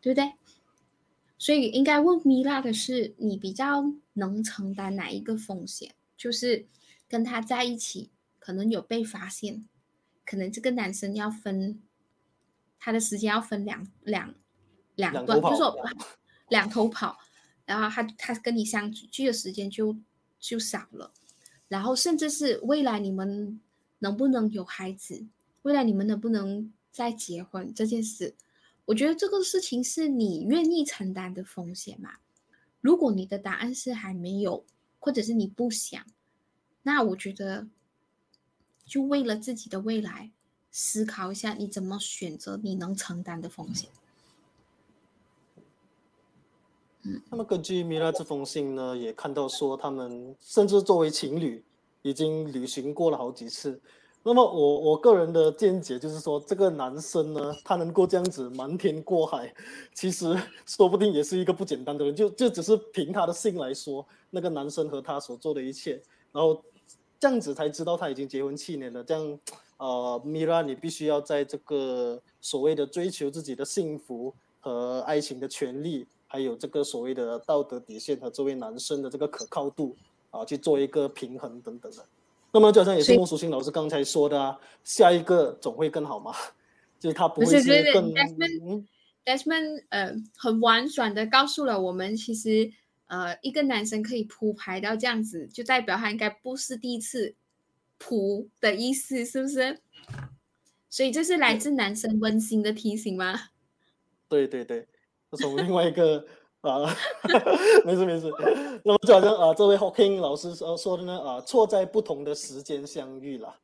[0.00, 0.32] 对不对？
[1.38, 5.94] 所以应该问米拉的是，你比较能承担哪一个风险？
[6.16, 6.66] 就是
[7.08, 9.68] 跟他在一起，可能有被发现，
[10.26, 11.80] 可能这个男生要分
[12.80, 14.34] 他的时间要分两两
[14.96, 15.76] 两段，就说
[16.48, 17.16] 两头跑，
[17.64, 19.96] 然后他他跟你相聚的时间就
[20.40, 21.12] 就少了，
[21.68, 23.60] 然后甚至是未来你们
[23.98, 25.26] 能不能有孩子？
[25.62, 28.34] 未来你们能不能再结婚这件事，
[28.84, 32.16] 我觉得这个事情是你愿意承担的风险嘛？
[32.80, 34.64] 如果你的答案是还没有，
[35.00, 36.04] 或者是你不想，
[36.82, 37.66] 那我觉得
[38.84, 40.30] 就为了自己的未来
[40.70, 43.88] 思考一下，你怎么选择你能承担的风险。
[47.30, 51.62] 那么根据米拉这封信呢，也看到说他们甚至作为情侣
[52.02, 53.80] 已经旅行过了好几次。
[54.26, 59.54] 那么我我个人的见解就是说，这个男生呢，他能够这样子瞒天过海，
[59.92, 62.16] 其实说不定也是一个不简单的人。
[62.16, 66.00] 就就只是凭他的信来说，那个男生和他所做的一切，
[66.32, 66.62] 然后
[67.20, 69.04] 这样子才知道他已经结婚七年了。
[69.04, 69.38] 这样，
[69.76, 79.96] 呃，米拉，你必须要在这个所谓的追求自己的幸福和爱情的权利，还有这个所谓的道德底线和作为男生的这个可靠度
[80.32, 82.04] 啊，去做一个平衡等等的。
[82.50, 86.34] 那么，就好像也是莫淑欣老师刚才说的啊，下一个总会更好嘛，
[86.98, 88.12] 就是他不会是更。
[89.24, 92.72] Desmond，呃，很婉转的告诉了我们，其实
[93.06, 97.36] 呃，一个男生可以铺排到这样子，就代表他应该不是第一次
[97.96, 99.78] 铺的意思，是不是？
[100.90, 103.50] 所以这是来自男生温馨的提醒吗？
[104.28, 104.88] 对对对，
[105.36, 106.24] 从另外一个。
[106.64, 106.80] 啊，
[107.84, 108.32] 没事没事。
[108.84, 113.56] 那么就好像啊，这位 Hawking 老师说说的呢，啊，错在不同的时间相遇了。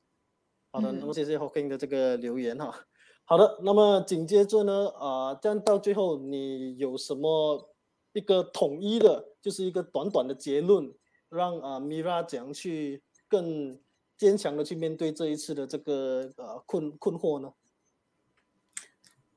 [0.70, 2.85] 好的，那么谢谢 Hawking 的这个留言哈。
[3.24, 7.70] 好的，那么紧接着呢，啊，这样到最后你有什么
[8.12, 10.92] 一个统一的，就是一个短短的结论，
[11.30, 13.80] 让啊 Mira 怎样去更
[14.18, 17.54] 坚强的去面对这一次的这个呃困困惑呢？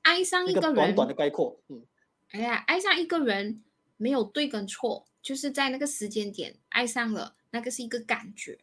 [0.01, 1.85] 爱上一个人，短短的概括，嗯。
[2.33, 3.61] 哎呀，爱上一个人
[3.95, 8.57] 没有对跟错，就是在那个时间点爱上了，那个是一个感觉。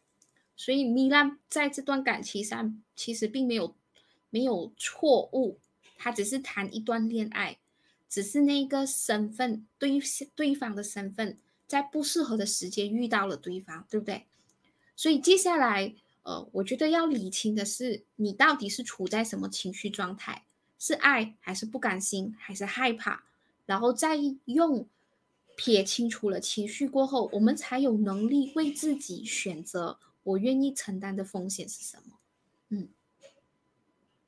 [0.57, 3.73] 所以米兰在这段感情上其实并没有
[4.29, 5.57] 没有错误，
[5.97, 7.59] 他只是谈一段恋爱，
[8.09, 9.97] 只是那个身份对
[10.35, 14.25] 对方的身份在不适合的时间遇到了对方，对不对？
[14.97, 20.43] 所以接下来，呃，我觉得要理清的是，你到底是处在什么情绪状态？
[20.77, 23.23] 是爱还是不甘心，还是害怕？
[23.71, 24.85] 然后再用
[25.55, 32.17] 撇清楚了情绪过后，我们才有能力为自己选择我愿意承担的风险是什么。
[32.67, 32.89] 嗯，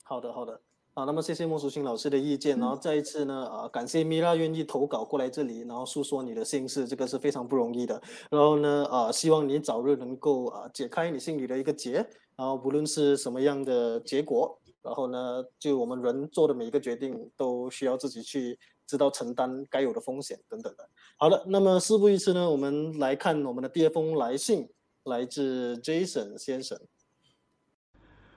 [0.01, 0.61] 好的，好的，
[0.93, 8.01] 啊，那么谢谢莫淑清老师的意见，然后再一次呢，啊，感谢米拉愿意投稿过来这里，然后诉说你的心事，这个是非常不容易的。
[8.31, 11.95] 然后呢，啊，希望你早日能够啊解开你心里的一个结，
[12.37, 18.59] 然后不论是什么样的结果，然后呢，就我们人做的每一个决定都需要自己去。
[18.85, 20.87] 知道承担该有的风险等等的。
[21.17, 24.69] 好的，那么事不宜迟呢，我们来看我们的第二封来信，
[25.05, 26.77] 来自 Jason 先生。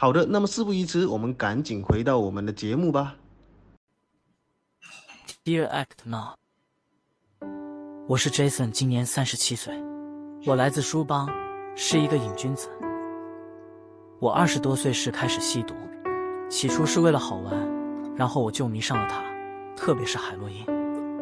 [0.00, 3.16] 好的，那么事不宜迟，我们赶紧回到我们的节目吧。
[5.44, 6.36] Dear Act Now，
[8.08, 9.74] 我是 Jason，今年三十七岁，
[10.46, 11.28] 我来自书邦，
[11.76, 12.70] 是一个瘾君子。
[14.20, 15.74] 我二十多岁时开始吸毒，
[16.48, 17.54] 起初是为了好玩。
[18.16, 19.22] 然后我就迷上了它，
[19.76, 20.64] 特别是海洛因。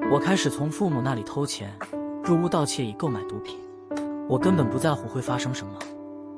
[0.09, 1.77] 我开始从父母那里偷钱，
[2.23, 3.59] 入屋盗窃以购买毒品。
[4.29, 5.77] 我根本不在乎会发生什么，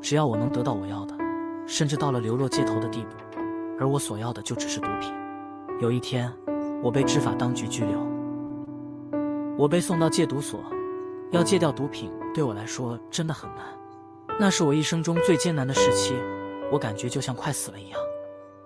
[0.01, 1.15] 只要我能得到我要的，
[1.71, 3.11] 甚至到了流落街头的地步。
[3.79, 5.15] 而我所要的就只是毒品。
[5.81, 6.31] 有一天，
[6.83, 7.97] 我被执法当局拘留，
[9.57, 10.61] 我被送到戒毒所。
[11.31, 13.65] 要戒掉毒品对我来说真的很难，
[14.37, 16.13] 那是我一生中最艰难的时期，
[16.73, 18.01] 我感觉就像快死了一样。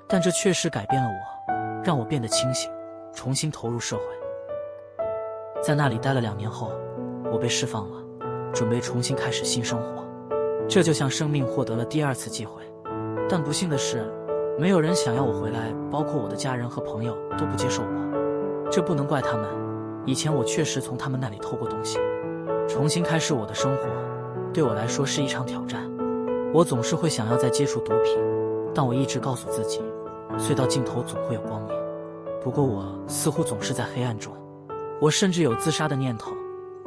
[0.09, 2.71] 但这确实改变了我，让我变得清醒，
[3.13, 4.03] 重新投入社会。
[5.63, 6.73] 在那里待了两年后，
[7.31, 8.03] 我被释放了，
[8.55, 10.03] 准备重新开始新生活。
[10.67, 12.63] 这就像生命获得了第二次机会，
[13.29, 14.05] 但不幸的是，
[14.59, 18.69] 没有人想要我回来，包括我的家人和朋友都不接受我。
[18.71, 19.47] 这不能怪他们，
[20.05, 21.99] 以前我确实从他们那里偷过东西。
[22.69, 23.83] 重新开始我的生活，
[24.53, 25.83] 对我来说是一场挑战。
[26.53, 28.19] 我总是会想要再接触毒品，
[28.75, 29.83] 但我一直告诉自己，
[30.39, 31.75] 隧道尽头总会有光明。
[32.43, 34.33] 不过我似乎总是在黑暗中。
[35.01, 36.33] 我甚至有自杀的念头，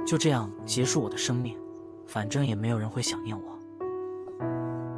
[0.05, 1.55] 就这样结束我的生命。
[2.05, 3.43] 反正也没有人会想念我。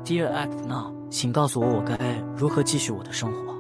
[0.06, 1.98] Dear Act Now，请告诉我我该
[2.38, 3.56] 如何继续我的生活。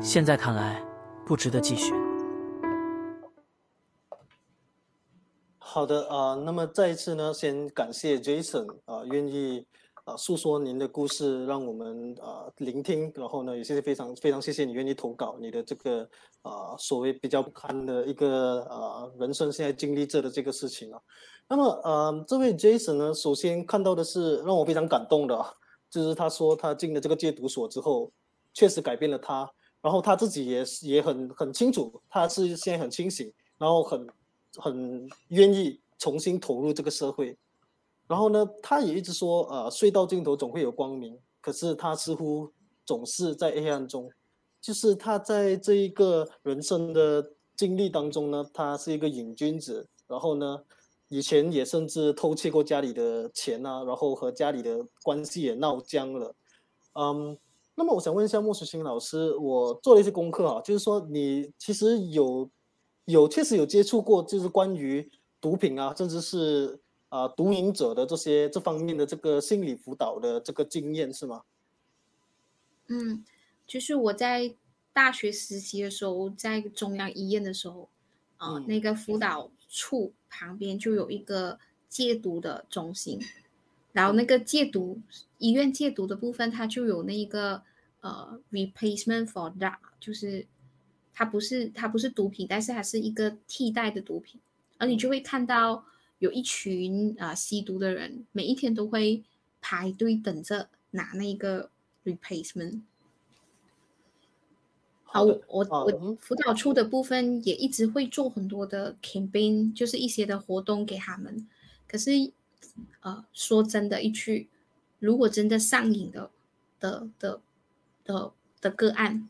[0.00, 0.82] 现在看来，
[1.26, 1.92] 不值得继续。
[5.58, 9.66] 好的啊，那么再一次呢，先感谢 Jason 啊，愿意
[10.04, 13.12] 啊诉说您的故事，让我们啊聆听。
[13.14, 16.08] 然后呢，也是非常非常谢谢你愿意投稿你的这个
[16.40, 20.98] 啊所谓比较不堪的一个啊人生现在经历着的这个事情啊。
[21.50, 25.38] 那么呃，这位 Jason 呢，首先看到的是让我非常感动的，
[25.90, 28.10] 就是他说他进了这个戒毒所之后，
[28.52, 29.50] 确实改变了他。
[29.80, 34.06] 然后他自己也也很很清楚，他是现在很清醒，然后很。
[34.56, 37.36] 很愿意重新投入这个社会，
[38.08, 41.16] 然后呢，他也一直说，呃，隧道尽头总会有光明。
[41.40, 42.50] 可是他似乎
[42.84, 44.10] 总是在黑暗中，
[44.60, 49.86] 就是他在这一个人生的经历当中呢，他是一个瘾君子。
[50.08, 50.64] 然后呢，
[51.08, 56.34] 以前也甚至偷窃过家里的钱啊，然后和家里的关系也闹僵了。
[56.94, 57.38] 嗯，
[57.74, 62.50] 那么我想问一下莫世清老师，我做了一些功课啊，就是说你其实有。
[63.10, 66.78] 有确实有接触过，就是关于毒品啊，甚至是
[67.08, 71.40] 啊毒瘾者的这些这方面的这个心理辅导的这个经验是吗？
[72.88, 73.24] 嗯，
[73.66, 74.54] 就是我在
[74.92, 77.88] 大学实习的时候，在中央医院的时候，
[78.36, 81.58] 啊，那个辅导处旁边就有一个
[81.88, 83.20] 戒毒的中心，
[83.92, 85.00] 然后那个戒毒
[85.38, 87.62] 医院戒毒的部分，它就有那一个
[88.00, 90.46] 呃 replacement for drug，就是。
[91.20, 94.40] 它不是它不是毒品，但是它是一个替代的毒品，
[94.76, 95.84] 而你就会看到
[96.20, 99.24] 有一群啊吸毒的人，每一天都会
[99.60, 101.70] 排队等着拿那个
[102.04, 102.82] replacement。
[105.10, 111.48] 好，我我我辅导处的部分也一直会做很多的 campaign，就是一些的活动给他们。
[111.88, 112.10] 可是，
[113.00, 114.48] 呃，说真的一句，
[114.98, 116.30] 如果真的上瘾的
[116.78, 117.40] 的的
[118.04, 119.28] 的的个案。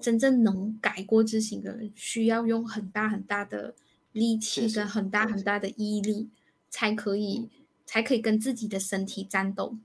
[0.00, 3.74] 真正能改过自新的人，需要用很大很大的
[4.12, 6.30] 力气跟很大很大的毅力，
[6.70, 7.50] 才可以
[7.84, 9.76] 才可以跟自己的身体战斗。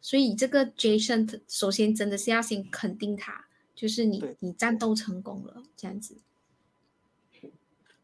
[0.00, 3.46] 所以这个 Jason 首先真的是要先肯定他，
[3.76, 6.16] 就是你你战斗成功了这样子。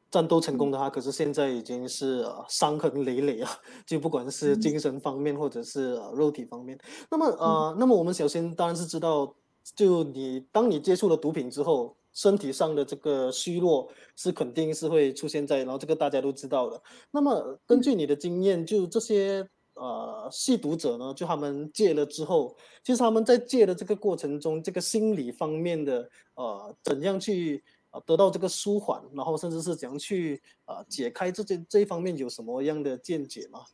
[0.09, 3.51] 战斗成功的话，可是现在已经是伤痕累累啊，
[3.85, 6.79] 就不管是精神方面或者是肉体方面。
[7.11, 9.35] 那么呃，那么我们首先当然是知道。
[9.77, 16.83] 就你，当你接触了毒品之后，身体上的这个虚弱是肯定是会出现在，然后这个大家都知道的。
[17.12, 33.64] 那么根据你的经验，就这些呃吸毒者呢，就他们戒了之后，其实他们在戒的这个过程中，这个心理方面的呃怎样去呃得到这个舒缓，然后甚至是怎样去呃解开这件这一方面有什么样的见解吗？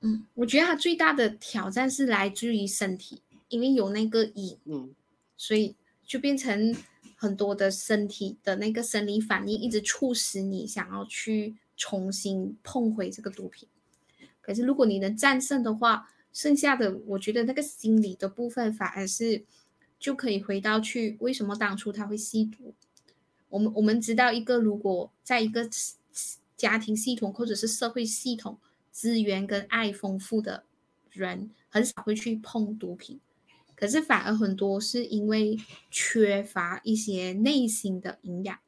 [0.00, 3.22] 嗯，我觉得他最大的挑战是来自于身体。
[3.48, 4.94] 因为有那个瘾，嗯，
[5.36, 5.76] 所以
[6.06, 6.74] 就变成
[7.16, 13.68] 很多的身体的那个生理反应，一直促使你想要去重新碰回这个毒品。
[14.42, 19.44] 可是如果你能战胜的话，剩下的我觉得那个心理的部分反而是
[19.98, 22.74] 就可以回到去为什么当初他会吸毒。
[23.48, 25.68] 我们我们知道一个如果在一个
[26.56, 28.58] 家庭系统或者是社会系统
[28.90, 30.64] 资源跟爱丰富的
[31.10, 33.20] 人，很少会去碰毒品。
[33.74, 35.58] 可是反而很多是因为
[35.90, 38.58] 缺乏一些内心的营养，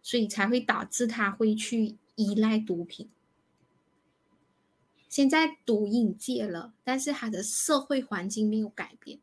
[0.00, 3.10] 所以才会导致他会去依赖毒品。
[5.08, 9.18] 现在毒瘾戒了，但是他的社会环境没有改变，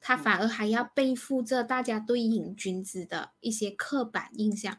[0.00, 4.78] 他反而还要背负着大家对瘾君子的一些刻板印象，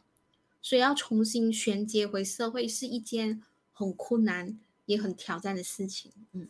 [0.64, 6.12] 所以要重新衔接回社会是一件很困难也很挑战的事情。
[6.32, 6.48] 嗯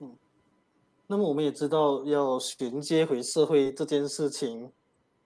[0.00, 0.16] 嗯，
[1.06, 4.72] 那么我们也知道，要衔接回社会这件事情，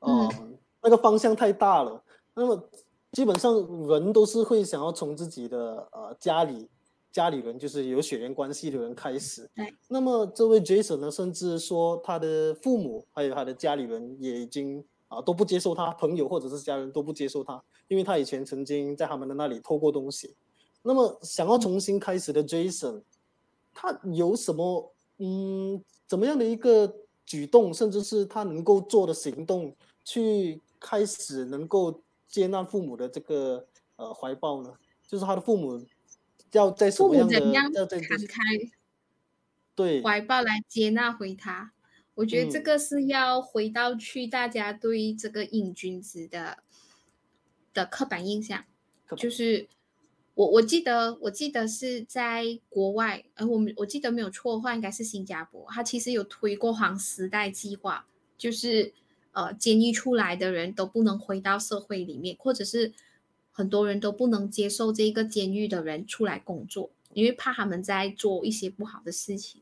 [0.01, 2.05] 嗯，那个方向太大了。
[2.35, 2.68] 那么
[3.12, 3.55] 基本上
[3.89, 6.68] 人都是会想要从自己的呃家里。
[7.12, 9.48] 家里人就是有血缘关系的人开始。
[9.88, 20.34] 那么这位 Jason 呢，甚至说他的父母还有他的家里人也已经啊都不接受他，朋友或者是家人都不接受他，因为他以前曾经在他们的那里偷过东西。
[20.82, 23.02] 那么想要重新开始的 Jason，
[23.74, 26.94] 他有什么嗯怎么样的一个
[27.26, 34.72] 举动，甚至是他能够做的行动，去开始能够接纳父母的这个呃怀抱呢？
[35.08, 35.82] 就是他的父母。
[36.53, 37.40] 要在什么样的
[37.72, 38.42] 要在敞开
[39.74, 41.72] 对怀抱来接纳回他？
[42.14, 46.59] 我觉得这个是要回到去大家对这个瘾君子的
[47.72, 48.64] 的刻板印象，
[49.16, 49.68] 就是
[50.34, 58.92] 我我记得我记得是在国外，呃，我们我记得没有错的话，应该是新加坡，他其实有推过黄时代计划，就是
[59.32, 62.92] 呃，监狱出来的人都不能回到社会里面，或者是。
[63.61, 69.61] 很多人都不能接受这个监狱的人出来工作，因为怕他们在做一些不好的事情，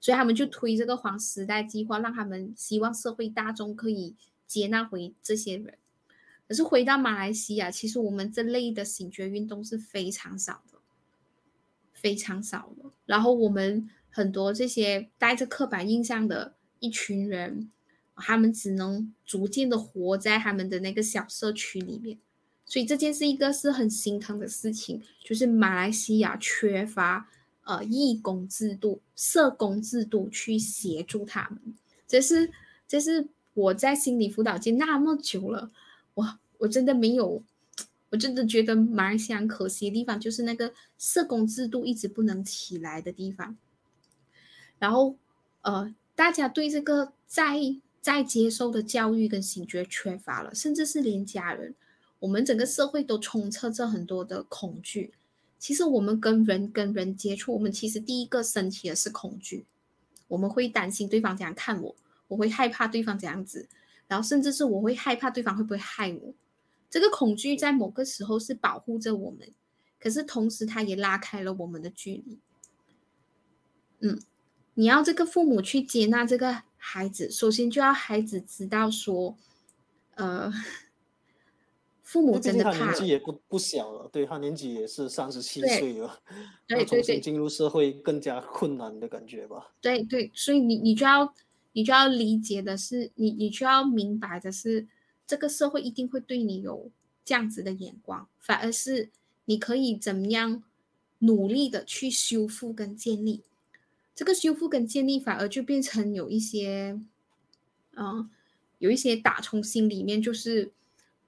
[0.00, 4.14] 所以他们就推这个黄时代计划，让他们希望社会大众可以
[4.46, 5.76] 接纳回这些人。
[6.48, 10.78] 可是回到马来西亚，其实我们这类的醒觉运动是非常少的，
[11.92, 12.90] 非常少的。
[13.04, 17.70] 然后我们很多这些带着刻板印象的一群人，
[18.16, 22.16] 他们只能逐渐的活在他们的那个小社区里面。
[22.66, 27.28] 所以这件是一个是很心疼的事情，就是马来西亚缺乏
[27.64, 31.74] 呃义工制度、社工制度去协助他们。
[32.06, 32.50] 这是
[32.88, 35.70] 这是我在心理辅导界那么久了，
[36.14, 37.42] 我我真的没有，
[38.10, 43.56] 我真的觉得马来西亚可惜的地方就是那个社工制度一直不能起来的地方。
[44.78, 45.16] 然后
[45.62, 47.58] 呃，大家对这个在
[48.00, 51.74] 在接受的教育跟醒觉缺乏了，甚至是连家人。
[52.24, 55.12] 我们整个社会都充斥着很多的恐惧。
[55.58, 59.66] 其实我们跟人跟人接触，我们其实第一个升起的是恐惧。
[60.28, 61.94] 我们会担心对方怎样看我，
[62.28, 63.68] 我会害怕对方怎样子，
[64.08, 66.32] 然后甚至是我会害怕对方会不会害我。
[66.88, 69.52] 这个恐惧在某个时候是保护着我们，
[70.00, 72.38] 可是同时它也拉开了我们的距离。
[74.00, 74.18] 嗯，
[74.72, 79.36] 你要这个父母去接纳这个孩子，首先就要孩子知道说，
[80.14, 80.50] 呃。
[82.14, 86.20] 父母真的他年纪也不不小了，对他年纪也是三十七岁了，
[86.70, 89.72] 要重新进入社会更加困难的感觉吧？
[89.80, 91.34] 对对，所以你你就要
[91.72, 94.86] 你就要理解的是，你你就要明白的是，
[95.26, 96.88] 这个社会一定会对你有
[97.24, 99.10] 这样子的眼光，反而是
[99.46, 100.62] 你可以怎么样
[101.18, 103.42] 努力的去修复跟建立，
[104.14, 106.96] 这个修复跟建立反而就变成有一些，
[107.96, 108.30] 嗯，
[108.78, 110.70] 有一些打从心里面就是。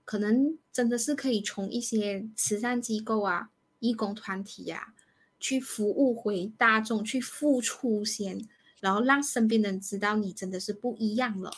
[0.07, 3.51] 可能真的是可以从一些慈善机构啊、
[3.81, 4.95] 义工团体呀，
[5.41, 8.47] 去服务回大众，去付出先，
[8.81, 11.51] 然后让身边的人知道你真的是不一样了，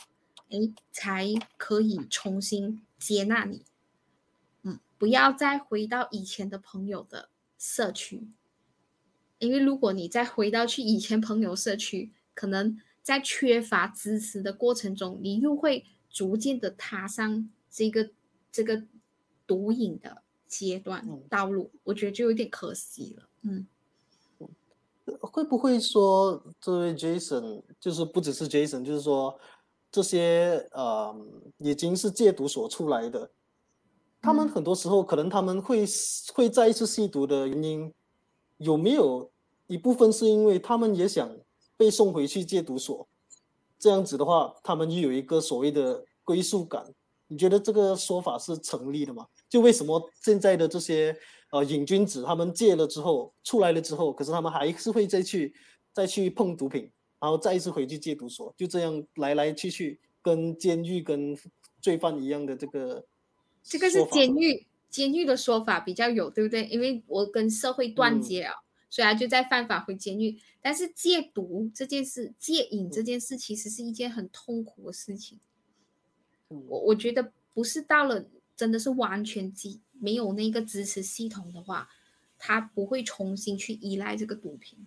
[0.49, 1.29] 哎，才
[1.59, 3.67] 可以重新接纳你。
[4.63, 7.29] 嗯，不要再回到以前的朋友的
[7.59, 8.29] 社区，
[9.39, 18.09] 因为如果你再回到去以前朋友社区，可能在缺乏支持的过程中，你又会逐渐的踏上这个。
[18.59, 18.83] 这个
[19.47, 23.29] 毒瘾的阶段道路，我觉得就有点可惜了。
[23.43, 23.65] 嗯，
[25.21, 29.39] 会不会说这位 Jason 就是不只是 Jason，就是说
[29.93, 31.17] 这些呃
[31.59, 33.31] 已经是戒毒所出来的，
[34.21, 35.87] 他们很多时候可能他们会
[36.35, 37.95] 会再一次吸毒的原因，
[38.57, 39.31] 有没有
[39.69, 41.31] 一部分是因为他们也想
[41.77, 43.07] 被送回去戒毒所？
[43.79, 46.93] 这样子的话，他们就有一个所谓的归属感。
[47.29, 49.27] 你觉得这个说法是成立的吗？
[49.49, 51.17] 就为什么现在的这些
[51.51, 55.55] 呃瘾君子，他们戒了之后出来了之后，可是他们还是会再去
[55.93, 61.37] 再去碰毒品，然后再一次回去戒毒所，就这样来来去去，跟监狱跟
[61.81, 63.05] 罪犯一样的这个。
[63.63, 66.65] 这个是监狱监狱的说法比较有，对不对？
[66.67, 70.39] 因为我跟社会断绝了，所以他就在犯法回监狱。
[70.63, 75.39] 但是戒毒这件事，戒瘾这件事，其实是一件很痛苦的事情。
[76.49, 78.27] 我我觉得不是到了
[78.57, 81.89] 真的是完全机没有那个支持系统的话，
[82.39, 84.87] 他不会重新去依赖这个毒品。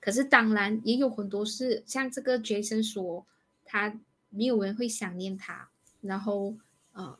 [0.00, 3.26] 可是当然也有很多是像这个 Jason 说，
[3.64, 4.00] 他
[4.30, 5.68] 没有人会想念他，
[6.00, 6.56] 然后
[6.92, 7.18] 呃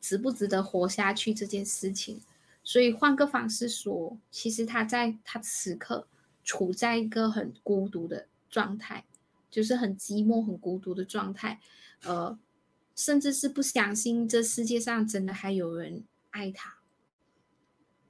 [0.00, 2.20] 值不值得活下去这件事情。
[2.64, 6.08] 所以换个方式说，其实他在他此刻
[6.42, 9.04] 处在一个很孤独的状态，
[9.50, 11.60] 就是很寂寞、很孤独的状态，
[12.02, 12.38] 呃，
[12.94, 16.76] 甚至是不相信这世界上真的还有人爱他。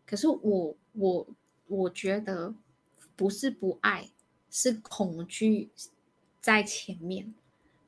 [0.04, 1.26] 可是我我
[1.66, 2.54] 我觉得
[3.14, 4.10] 不是不爱，
[4.50, 5.70] 是恐惧
[6.40, 7.34] 在前面。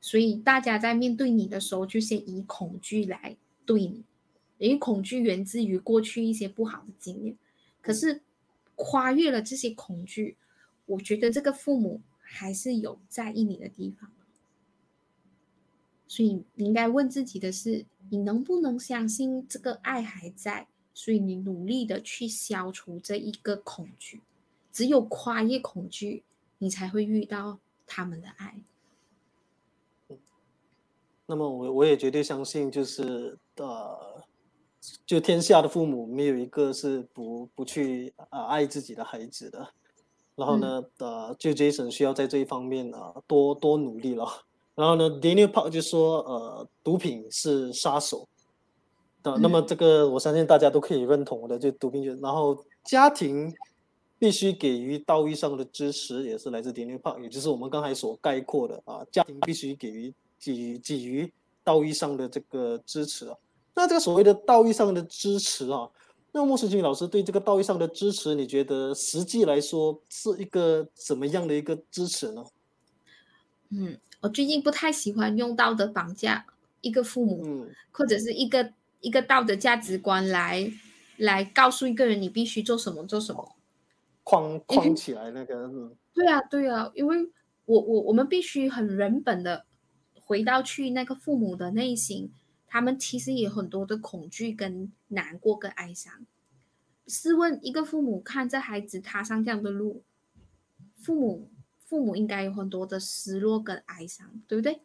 [0.01, 3.35] 所以大家在面对你的时候，就先以恐惧来
[3.65, 4.03] 对你，
[4.57, 7.37] 因为恐惧源自于过去一些不好的经验。
[7.81, 8.21] 可是
[8.75, 10.37] 跨越了这些恐惧，
[10.85, 12.01] 我觉得这个父母
[12.31, 14.11] 还是有在意你的地方。
[16.07, 20.67] 所以你应该问自己的是：你能不能相信这个爱还在？
[20.91, 24.21] 所以你努力的去消除这一个恐惧，
[24.71, 26.23] 只有跨越恐惧，
[26.57, 28.59] 你才会遇到他们的爱。
[31.25, 34.23] 那么我我也绝对相信，就是呃，
[35.05, 39.73] 就天下的父母没有一个是不不去啊爱自己的孩子的。
[40.39, 44.25] 然后呢，呃，就 Jason 需要在这一方面啊多多努力了。
[44.75, 48.27] 然后呢，Daniel Park 就说，呃，毒品是杀手。
[49.21, 53.53] 的，那么这个我相信大家都可以认同的，就毒品就然后家庭
[54.17, 60.13] 必须给予道义上的支持，也是来自 Daniel Park，也就是我们刚才所概括的啊，家庭必须给予。
[60.41, 61.33] 给予给予
[61.65, 63.35] 道义上的这个支持啊，
[63.75, 65.85] 那这个所谓的道义上的支持啊，
[66.31, 72.43] 那莫世军老师对这个道义上的支持，你觉得实际来说是一个怎么样的一个支持呢？
[73.69, 76.45] 嗯，我最近不太喜欢用道德绑架
[76.81, 80.71] 一个父母，嗯，或者是一个一个道德价值观来
[81.17, 83.55] 来告诉一个人你必须做什么做什么，
[84.23, 87.17] 框框起来那个，嗯，对啊对啊，因为
[87.65, 89.65] 我我我们必须很人本的。
[90.29, 92.31] 回到去那个父母的内心，
[92.69, 96.25] 他们其实也很多的恐惧、跟难过、跟哀伤。
[97.07, 100.03] 试问一个父母看着孩子踏上这样的路，
[100.95, 101.49] 父母
[101.79, 104.79] 父母应该有很多的失落跟哀伤，对不对？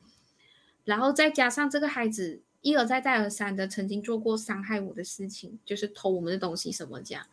[0.85, 7.26] 然后再加上这个孩子一而再、再而三的曾经做过伤害我的事情，就是偷我们的东西什么这样。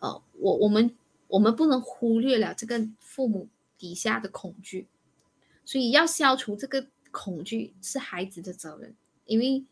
[0.00, 0.94] 呃，我我们
[1.28, 4.88] 我们不能忽略了这个父母底下的恐惧，
[5.64, 6.88] 所以要消除这个。
[7.12, 9.64] 恐惧是孩子的责任，因为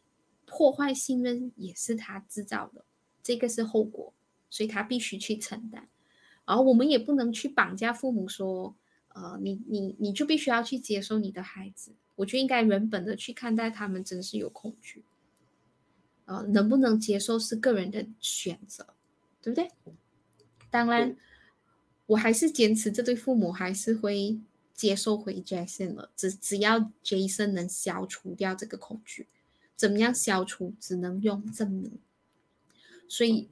[0.46, 2.84] 破坏信任也是他制造的，
[3.22, 4.12] 这个是后果，
[4.50, 5.88] 所以他必须去承担。
[6.44, 8.74] 而我们也不能去绑架父母，说，
[9.08, 11.92] 呃，你你你就必须要去接受你的孩子。
[12.16, 15.04] 我就应该原本的去看待他们，真是有恐惧。
[16.26, 18.94] 呃，能不能接受是个人的选择，
[19.42, 19.70] 对不对？
[20.70, 21.16] 当然，
[22.06, 24.40] 我还是坚持这对父母还是会。
[24.74, 29.28] 接受回 Jason 了，只只要 Jason 能消除掉这个恐惧，
[29.76, 30.74] 怎么样消除？
[30.80, 31.98] 只能用证明。
[33.08, 33.48] 所以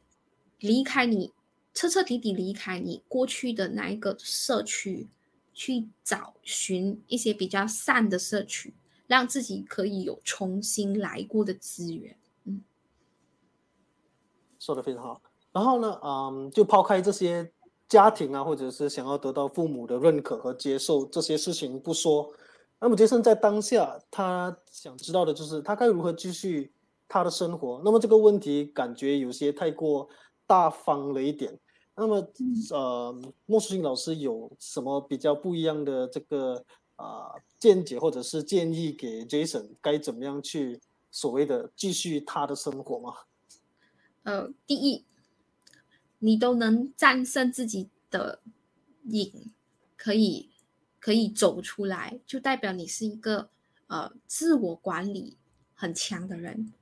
[0.58, 1.32] 离开你，
[1.74, 5.08] 彻彻底底离开你过去的那一个社区，
[5.52, 8.74] 去找寻一些比较善的社区，
[9.06, 12.16] 让自己可以有重新来过的资源。
[12.44, 12.62] 嗯，
[14.58, 15.22] 说的非常好。
[15.52, 17.52] 然后呢，嗯，就抛开这些。
[17.88, 22.32] 家庭啊，或者是想要得到父母的认可和接受这些事情不说，
[22.82, 26.72] 那么杰森在当下他想知道的就是他该如何继续
[27.08, 27.80] 他的生活。
[27.84, 30.08] 那么这个问题感觉有些太过
[30.46, 31.56] 大方了一点。
[31.94, 32.26] 那么
[32.70, 33.14] 呃，
[33.46, 36.64] 莫世新老师有什么比较不一样的这个
[36.96, 40.80] 啊见解或者是建议给 Jason 该怎么样去
[41.10, 43.14] 所谓的继续他的生活吗？
[44.24, 45.04] 呃，第一。
[46.24, 48.38] 你都能战胜自己的
[49.08, 49.52] 瘾，
[49.96, 50.51] 可以
[51.02, 53.50] 可以走出来，就代表你是一个
[53.88, 55.36] 呃自我管理
[55.74, 56.72] 很强的人，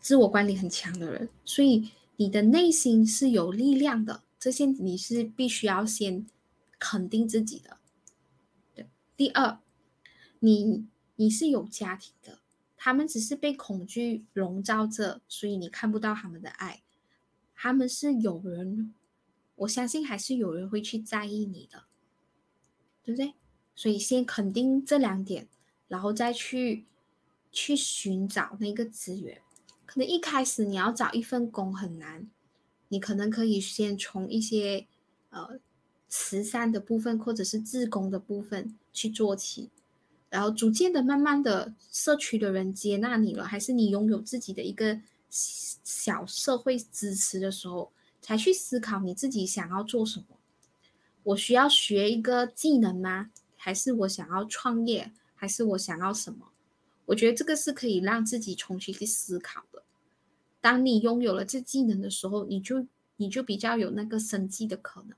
[0.00, 4.22] 自我管理很强的人，所以你的内心是有力量的。
[4.38, 6.26] 这些你是必须要先
[6.78, 7.78] 肯定自己的。
[8.74, 9.58] 对，第二，
[10.40, 12.40] 你你是有家庭的，
[12.76, 16.82] 他们只是被恐惧笼罩着，所以你看不到他们的爱。
[17.54, 18.92] 他们是有人，
[19.54, 21.84] 我相信还是有人会去在意你的，
[23.04, 23.34] 对不对？
[23.76, 25.46] 所以先肯定这两点，
[25.86, 26.86] 然后再去
[27.52, 29.40] 去寻找那个资源。
[29.86, 32.28] 可能一开始你要找一份工很难，
[32.88, 34.86] 你可能可以先从一些
[35.30, 35.60] 呃
[36.08, 39.70] 慈善的部分或者是自工的部分去做起，
[40.30, 45.00] 然后逐渐的、慢慢的，社区的人接纳你了，还是你拥有自己的一个。
[45.36, 47.90] 小社会支持的时候，
[48.22, 50.26] 才去思考你自己想要做什么。
[51.24, 53.30] 我需要学一个技能吗？
[53.56, 55.12] 还是我想要创业？
[55.34, 56.52] 还是我想要什么？
[57.06, 59.82] 我觉得这个是可以让自己重新去思考的。
[60.60, 65.16] 当你拥有了这技能的时候，你就你就比较有那个生计的可能。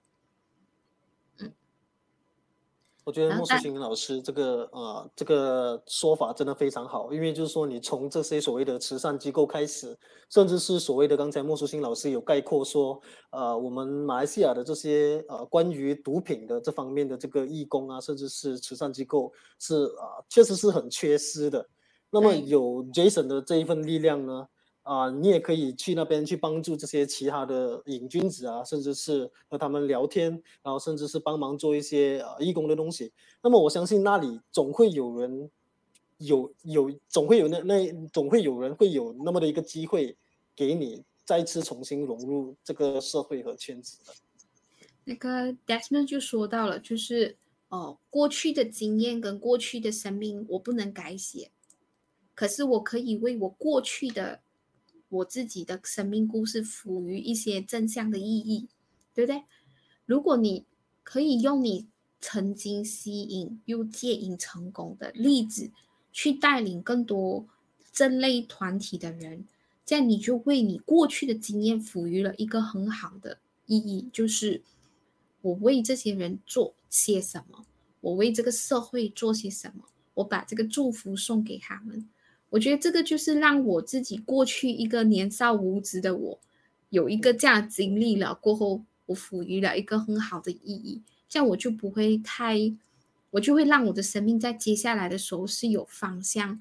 [3.06, 9.96] 我觉得莫淑琴老师这个呃这个说法真的非常好，因为就是说你从这些所谓的慈善机构开始，
[10.28, 13.00] 甚至是所谓的刚才莫淑琴老师有概括说，
[13.30, 21.64] 呃，我们马来西亚的这些呃关于毒品的这方面的这个义工啊，甚至是慈善机构是啊，确实是很缺失的。
[22.10, 24.48] 那么有 Jason 的这一份力量呢？
[24.86, 30.30] 啊，你也可以去那边去帮助这些其他的瘾君子啊，甚至是和他们聊天，
[30.62, 33.12] 然后甚至是帮忙做一些呃义工的东西。
[33.42, 35.50] 那么我相信那里总会有人
[36.18, 40.16] 有有总会有那那总会有人会有那么的一个机会
[40.54, 44.14] 给你再次重新融入这个社会和圈子的。
[45.02, 47.36] 那个 Desmond 就说到了，就是
[47.70, 51.50] 哦，过去的经验跟过去的生命我不能改写，
[52.36, 54.42] 可是我可以为我过去的。
[55.16, 58.68] 我自己的生命故事赋予一些正向的意义，
[59.14, 59.44] 对不对？
[60.04, 60.64] 如果你
[61.02, 61.86] 可以用你
[62.20, 65.70] 曾经吸引又戒瘾成功的例子，
[66.12, 67.46] 去带领更多
[67.92, 69.46] 这类团体的人，
[69.84, 74.62] 这样你就为你过去的经验赋予了一个很好的意义，就是
[75.42, 77.64] 我为这些人做些什么，
[78.00, 82.08] 我为这个社会做些什么，我把这个祝福送给他们。
[82.50, 86.38] 我觉得这个就是让我自己过去一个年少无知的我，
[86.90, 92.72] 有一个这样经历了过后，我赋予了一个很好的意义，这样我就不会太，
[93.32, 96.60] 我就会让我的生命在接下来的时候是有方向、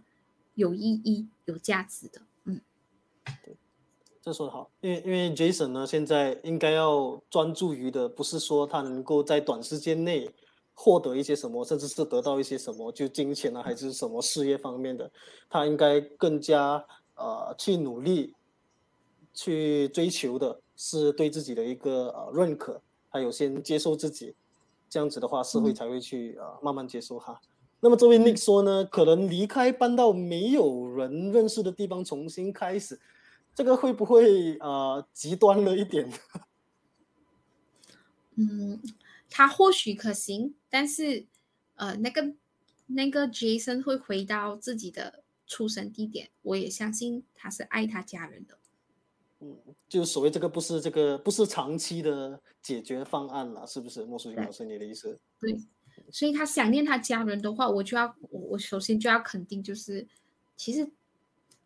[0.55, 2.21] 有意义、有价值的。
[2.45, 2.61] 嗯，
[3.43, 3.55] 对，
[4.21, 10.29] 这说的好，因为因为 Jason 呢，现在应该要专注于的不是说他能够在短时间内。
[10.77, 15.09] 获得一些什么，甚至是得到一些什么，就金钱啊，还是什么事业方面的，
[15.49, 18.33] 他应该更加呃去努力，
[19.33, 24.35] 去追求的是对自己的一个呃认可，还有先接受自己，
[24.89, 27.39] 这样子的话，社会才会去呃慢慢接受哈。
[27.79, 32.99] 那么这位 Nick 说呢，可能离开搬到没有人认识的地方重新开始，
[33.53, 36.11] 这个会不会呃极端了一点？
[38.35, 38.81] 嗯。
[39.29, 41.25] 他或许可行，但是，
[41.75, 42.33] 呃，那个
[42.87, 48.57] 那个 Jason 会回到自己的出生地点，我也相信他是爱他家人的。
[49.39, 49.57] 嗯，
[49.89, 54.05] 就所谓这个不是这个不是长期的解决方案了，是不是？
[54.05, 55.19] 莫淑君老师，你的意思？
[55.39, 55.59] 对，
[56.11, 60.07] 所以他想念他家人的话，我就要我我首先就要肯定，就是
[60.55, 60.89] 其实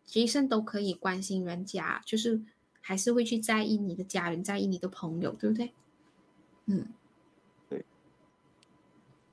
[0.08, 2.42] Jason 都可以关心人家，就是
[2.80, 5.72] 还是会去在意你的家人，在意你的朋友，对不对？
[6.66, 6.88] 嗯。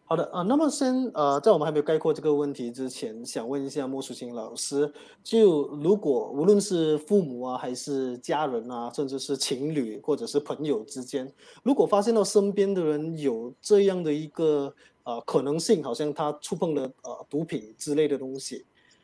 [0.10, 4.90] 好的啊，那么先呃，在我们还没有概括这个问题之前，想问一下莫淑清老师，
[5.22, 11.30] 就如果无论是父母啊，还是家人啊，甚至是情侣或者是朋友之间，
[11.62, 18.64] 如果发现到身边的人有这样的一个呃可能性，好像他触碰了呃毒品之类的东西，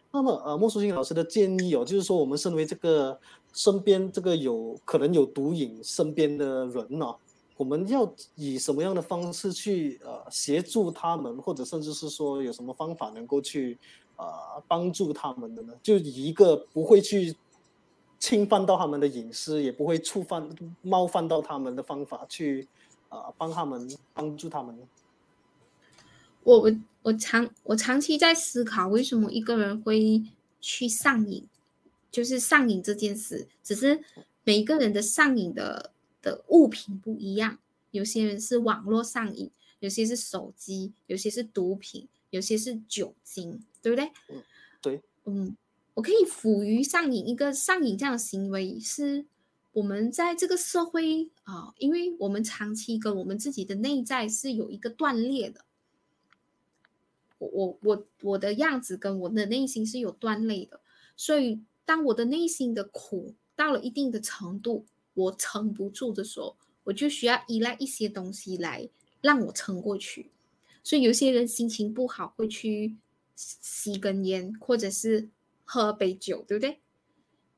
[0.10, 3.20] 那么呃莫淑清老师的建议哦，就是说我们身为这个
[3.52, 7.14] 身边这个有可能有毒瘾身边的人呢。
[7.64, 13.78] 我们要以什么样的方式去呃协助他们，或者甚至是说有什么方法能够去
[14.18, 14.26] 呃
[14.68, 15.74] 帮助他们的呢？
[15.82, 17.34] 就以一个不会去
[18.20, 20.50] 侵犯到他们的隐私，也不会触犯
[20.82, 22.68] 冒犯到他们的方法去
[23.08, 24.78] 呃帮他们帮助他们。
[26.44, 26.72] 我我
[27.04, 30.22] 我长我长期在思考，为什么一个人会
[30.60, 31.48] 去上瘾，
[32.12, 34.04] 就是上瘾这件事，只是
[34.44, 35.93] 每一个人的上瘾的。
[36.24, 37.60] 的物品不一样，
[37.92, 44.12] 有些人是网络上瘾，有些是手机，有些是毒品，有些是酒精，对不对？
[44.30, 44.44] 嗯，
[44.82, 45.56] 对，嗯，
[45.94, 49.26] 我可以赋予上瘾一个上瘾这样的行为，是
[49.74, 55.66] 我们在这个社会啊，因为我们长期跟我们自己的内在是有一个断裂的，
[57.40, 60.80] 我我我我的样子跟我的内心是有断裂的，
[61.18, 64.86] 所以当我的内心的苦到了一定的程度。
[65.14, 68.90] 我撑不住的时候，我就需要依赖一些东西来
[69.22, 70.32] 让我撑过去。
[70.84, 72.98] 所以有些人心情不好会去
[73.36, 75.30] 吸根烟，或者是
[75.64, 76.80] 喝杯酒，对不对？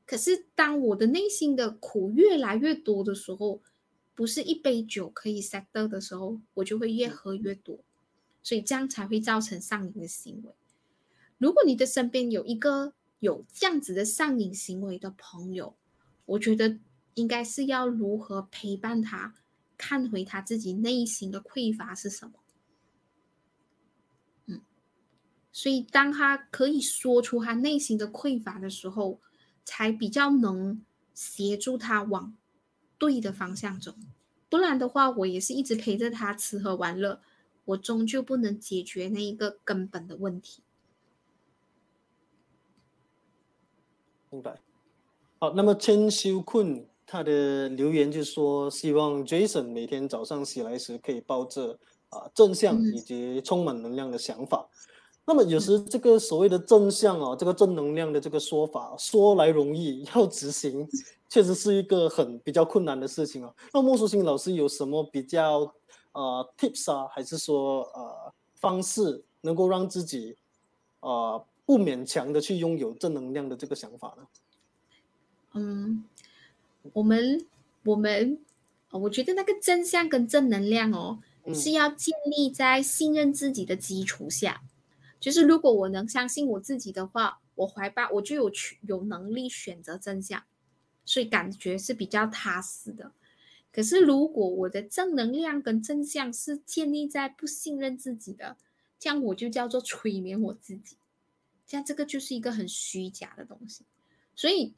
[0.04, 3.60] 可是当我的内心的苦越来越多的时候，
[4.14, 7.80] 不是一杯酒可以 settle 的时候，我就会越喝越多。
[8.42, 10.52] 所以这样才会造成上瘾的行为。
[11.38, 15.74] 如果你的身边有一个有这样子的上瘾行为的朋友，
[16.26, 16.78] 我觉得。
[17.16, 19.34] 应该是要如何陪伴他，
[19.76, 22.34] 看回他自己内心的匮乏是什么？
[24.46, 24.60] 嗯，
[25.50, 29.20] 所以当他可以说出他内心的匮乏的时候，
[29.64, 32.36] 才比较能协助他往
[32.98, 33.94] 对的方向走。
[34.48, 37.22] 不然的话，我也是一直陪着他吃喝玩乐，
[37.64, 40.62] 我终究不能解决那一个根本的问题。
[44.30, 44.60] 明白。
[45.38, 51.78] 好，那么千修困他的留言就说，希望 Jason 每天早上起来时可以抱着
[52.08, 54.68] 啊正向以及充满能量的想法。
[55.24, 60.88] 那么有时这个所谓的正向啊，这个正能量的这个说法说来容易，要执行
[61.28, 63.54] 确实是一个很比较困难的事情啊。
[63.72, 65.72] 那莫淑欣老师有什么比较
[66.12, 70.36] 呃 tips 啊，还是说呃方式能够让自己
[71.00, 74.26] 啊不勉强的去拥有正能量的这个想法呢？
[75.54, 76.04] 嗯，
[76.92, 77.46] 我们
[77.84, 78.38] 我们
[78.90, 81.20] 我觉得那个真相跟正能量哦，
[81.54, 84.62] 是要建立在信任自己的基础下。
[85.18, 90.44] 就是如果我能相信我自己的话，我怀抱我就有去有能力选择真相，
[91.04, 93.12] 所以感觉是比较踏实的。
[93.72, 98.56] 可是如果我的正能量跟真相是建立在不信任自己的，
[98.98, 100.96] 这样我就叫做催眠我自己，
[101.66, 103.84] 这样这个就是一个很虚假的东西。
[104.34, 104.74] 所以，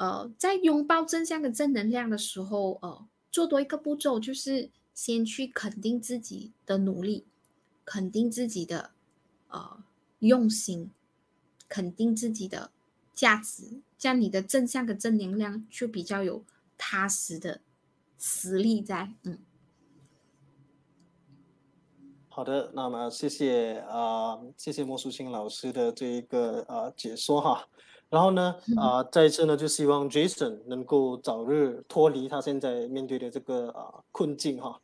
[0.00, 7.26] 呃，在拥抱正向跟正能量的时候，呃，做多一个步骤就是先去肯定自己的努力，
[7.84, 8.92] 肯定自己的。
[9.52, 9.82] 呃，
[10.20, 10.92] 用心
[11.68, 12.70] 肯定自己的
[13.12, 16.44] 价值，这样你的正向的正能量就比较有
[16.78, 17.60] 踏实的
[18.16, 19.12] 实力在。
[19.24, 19.40] 嗯，
[22.28, 27.68] 好的，那么谢谢啊，谢谢莫淑清老师的这一个呃解说哈。
[28.10, 34.78] 然后呢，啊，再一次呢，就希望 Jason 能够早日脱离他现在面对的这个啊困境哈。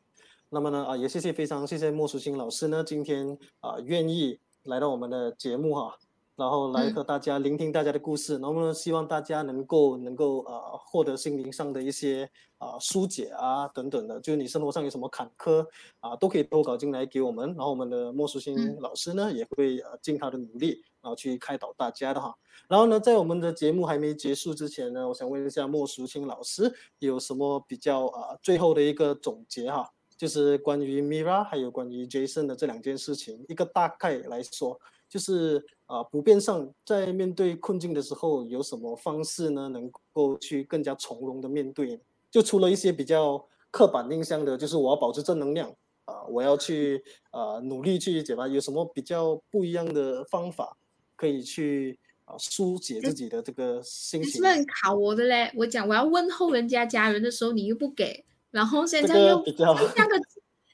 [0.49, 4.39] 那么呢，啊，也谢谢非常谢谢莫淑清老师呢，今天啊愿意。
[4.67, 5.97] 来到我们的节目哈，
[6.37, 15.67] 然后来和大家聆听大家的故事，能不能希望大家能够能够呃获得心灵上的一些啊疏解啊等等的，就是你生活上有什么坎坷
[16.01, 22.35] 啊，都可以投稿进来给我们，然后我们的莫淑欣老师呢也会呃尽他的努力，然后去开导大家的哈。
[22.69, 29.91] 然后呢，在我们的节目还没结束之前呢，我想问一下莫淑清老师有什么比较啊最后的一个总结哈？
[30.19, 34.81] 就是关于 Mira 还有关于 Jason 的这两件事情，一个大概来说，
[35.11, 42.01] 就是啊，普遍上在面对困境的时候，有什么方式呢，能够去更加从容的面对？
[42.31, 45.71] 就除了一些比较刻板印象的，就是我要保持正能量
[46.05, 50.77] 啊，我要去啊努力去解答，有什么比较不一样的方法
[51.15, 54.43] 可以去啊疏解自己的这个心情？
[54.43, 58.25] 是很考我的嘞，我讲我要问候人家家人的时候，你又不给。
[58.51, 60.19] 然后现在又这三个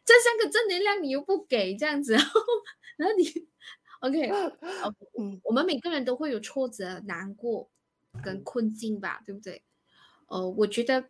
[0.05, 2.41] 这三个正能量，你又不给这样子，然后
[2.97, 3.25] 然后你
[4.03, 4.31] OK，
[5.45, 7.69] 我们每个人都会有挫折、难过
[8.23, 9.63] 跟困境吧，对不对？
[10.27, 11.09] 呃，我觉得，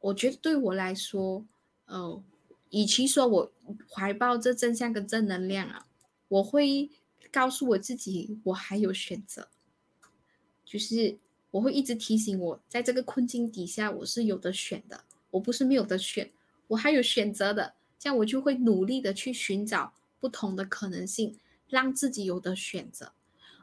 [0.00, 1.46] 我觉得对我来说，
[1.86, 2.22] 呃，
[2.70, 3.52] 与其说我
[3.90, 5.86] 怀抱着正向跟正能量啊，
[6.28, 6.90] 我会
[7.32, 9.48] 告诉我自己，我还有选择，
[10.62, 11.18] 就是
[11.52, 15.04] 我会一直提醒我，在这个困境底下，我是有的选的。
[15.30, 16.30] 我不是没有的选，
[16.68, 23.12] 我还有选择的，这样我就会努力的去寻找不同的可能性，让自己有的选择。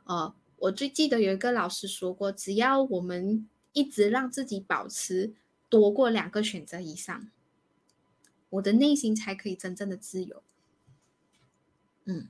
[0.06, 5.34] 呃，我最记得有一个老师说过，只要我们一直让自己保持
[5.70, 7.30] 多过两个选择以上，
[8.50, 10.44] 我的内心才可以真正的自由。
[12.06, 12.28] 嗯，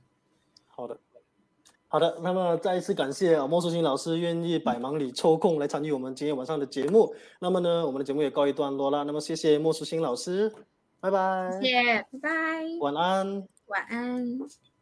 [0.66, 1.00] 好的。
[1.86, 7.14] 好的，那么再一次感谢啊莫淑欣老师愿意百忙里抽空来参与我们今天晚上的节目。
[7.38, 9.04] 那么呢，我们的节目也告一段落了。
[9.04, 10.52] 那么谢谢莫淑欣老师，
[10.98, 11.56] 拜拜。
[11.62, 12.64] 谢谢，拜拜。
[12.80, 13.46] 晚安。
[13.66, 14.73] 晚安。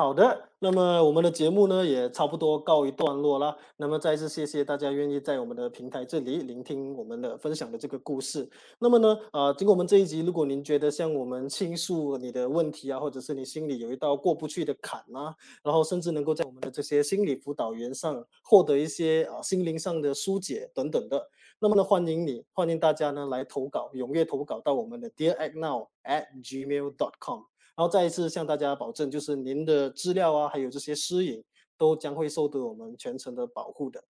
[0.00, 3.54] 好的，那么我们的节目呢也差不多告一段落了。
[3.76, 8.48] 那么再次谢谢大家愿意在我们的平台这里聆听我们的分享的这个故事。
[8.78, 21.28] 那么呢，呃，经过我们这一集，如果您觉得像我们倾诉你的问题啊，或者是你心里有一道过不去的坎啊，然后甚至能够在我们的这些心理辅导员上获得一些啊心灵上的疏解等等的，
[21.58, 27.42] 那么呢，欢迎你，欢迎大家呢来投稿，踊跃投稿到我们的 Dear Act Now at Gmail dot com。
[27.80, 31.42] 然后再一次向大家保证，就是您的资料啊，还有这些私隐，
[31.78, 34.04] 都将会受到我们全程的保护的。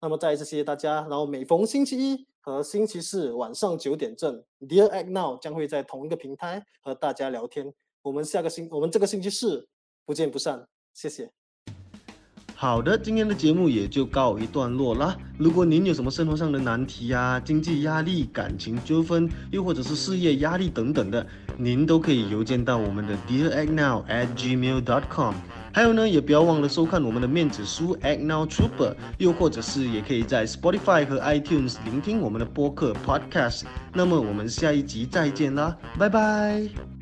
[0.00, 1.00] 那么再一次谢谢大家。
[1.10, 7.74] 然后每逢星期一和星期四晚上九点正，Dear Act Now 将会在同一个平台和大家聊天。
[8.02, 9.66] 我们下个星，我们这个星期四
[10.04, 10.68] 不见不散。
[10.94, 11.32] 谢谢。
[12.58, 15.14] 好的，今天的节目也就告一段落啦。
[15.36, 21.24] 如果您有什么生活上的难题呀、经济压力、感情纠纷，又或者是事业压力等等的，
[21.58, 25.34] 您都可以邮件到我们的 dear act now at gmail dot com。
[25.70, 33.64] 还有呢，也不要忘了收看我们的面子书 Act Now Trooper，又或者是也可以在 Spotify 和 iTunes 聆听我们的播客 Podcast。
[33.92, 36.95] 那么我们下一集再见啦，拜拜。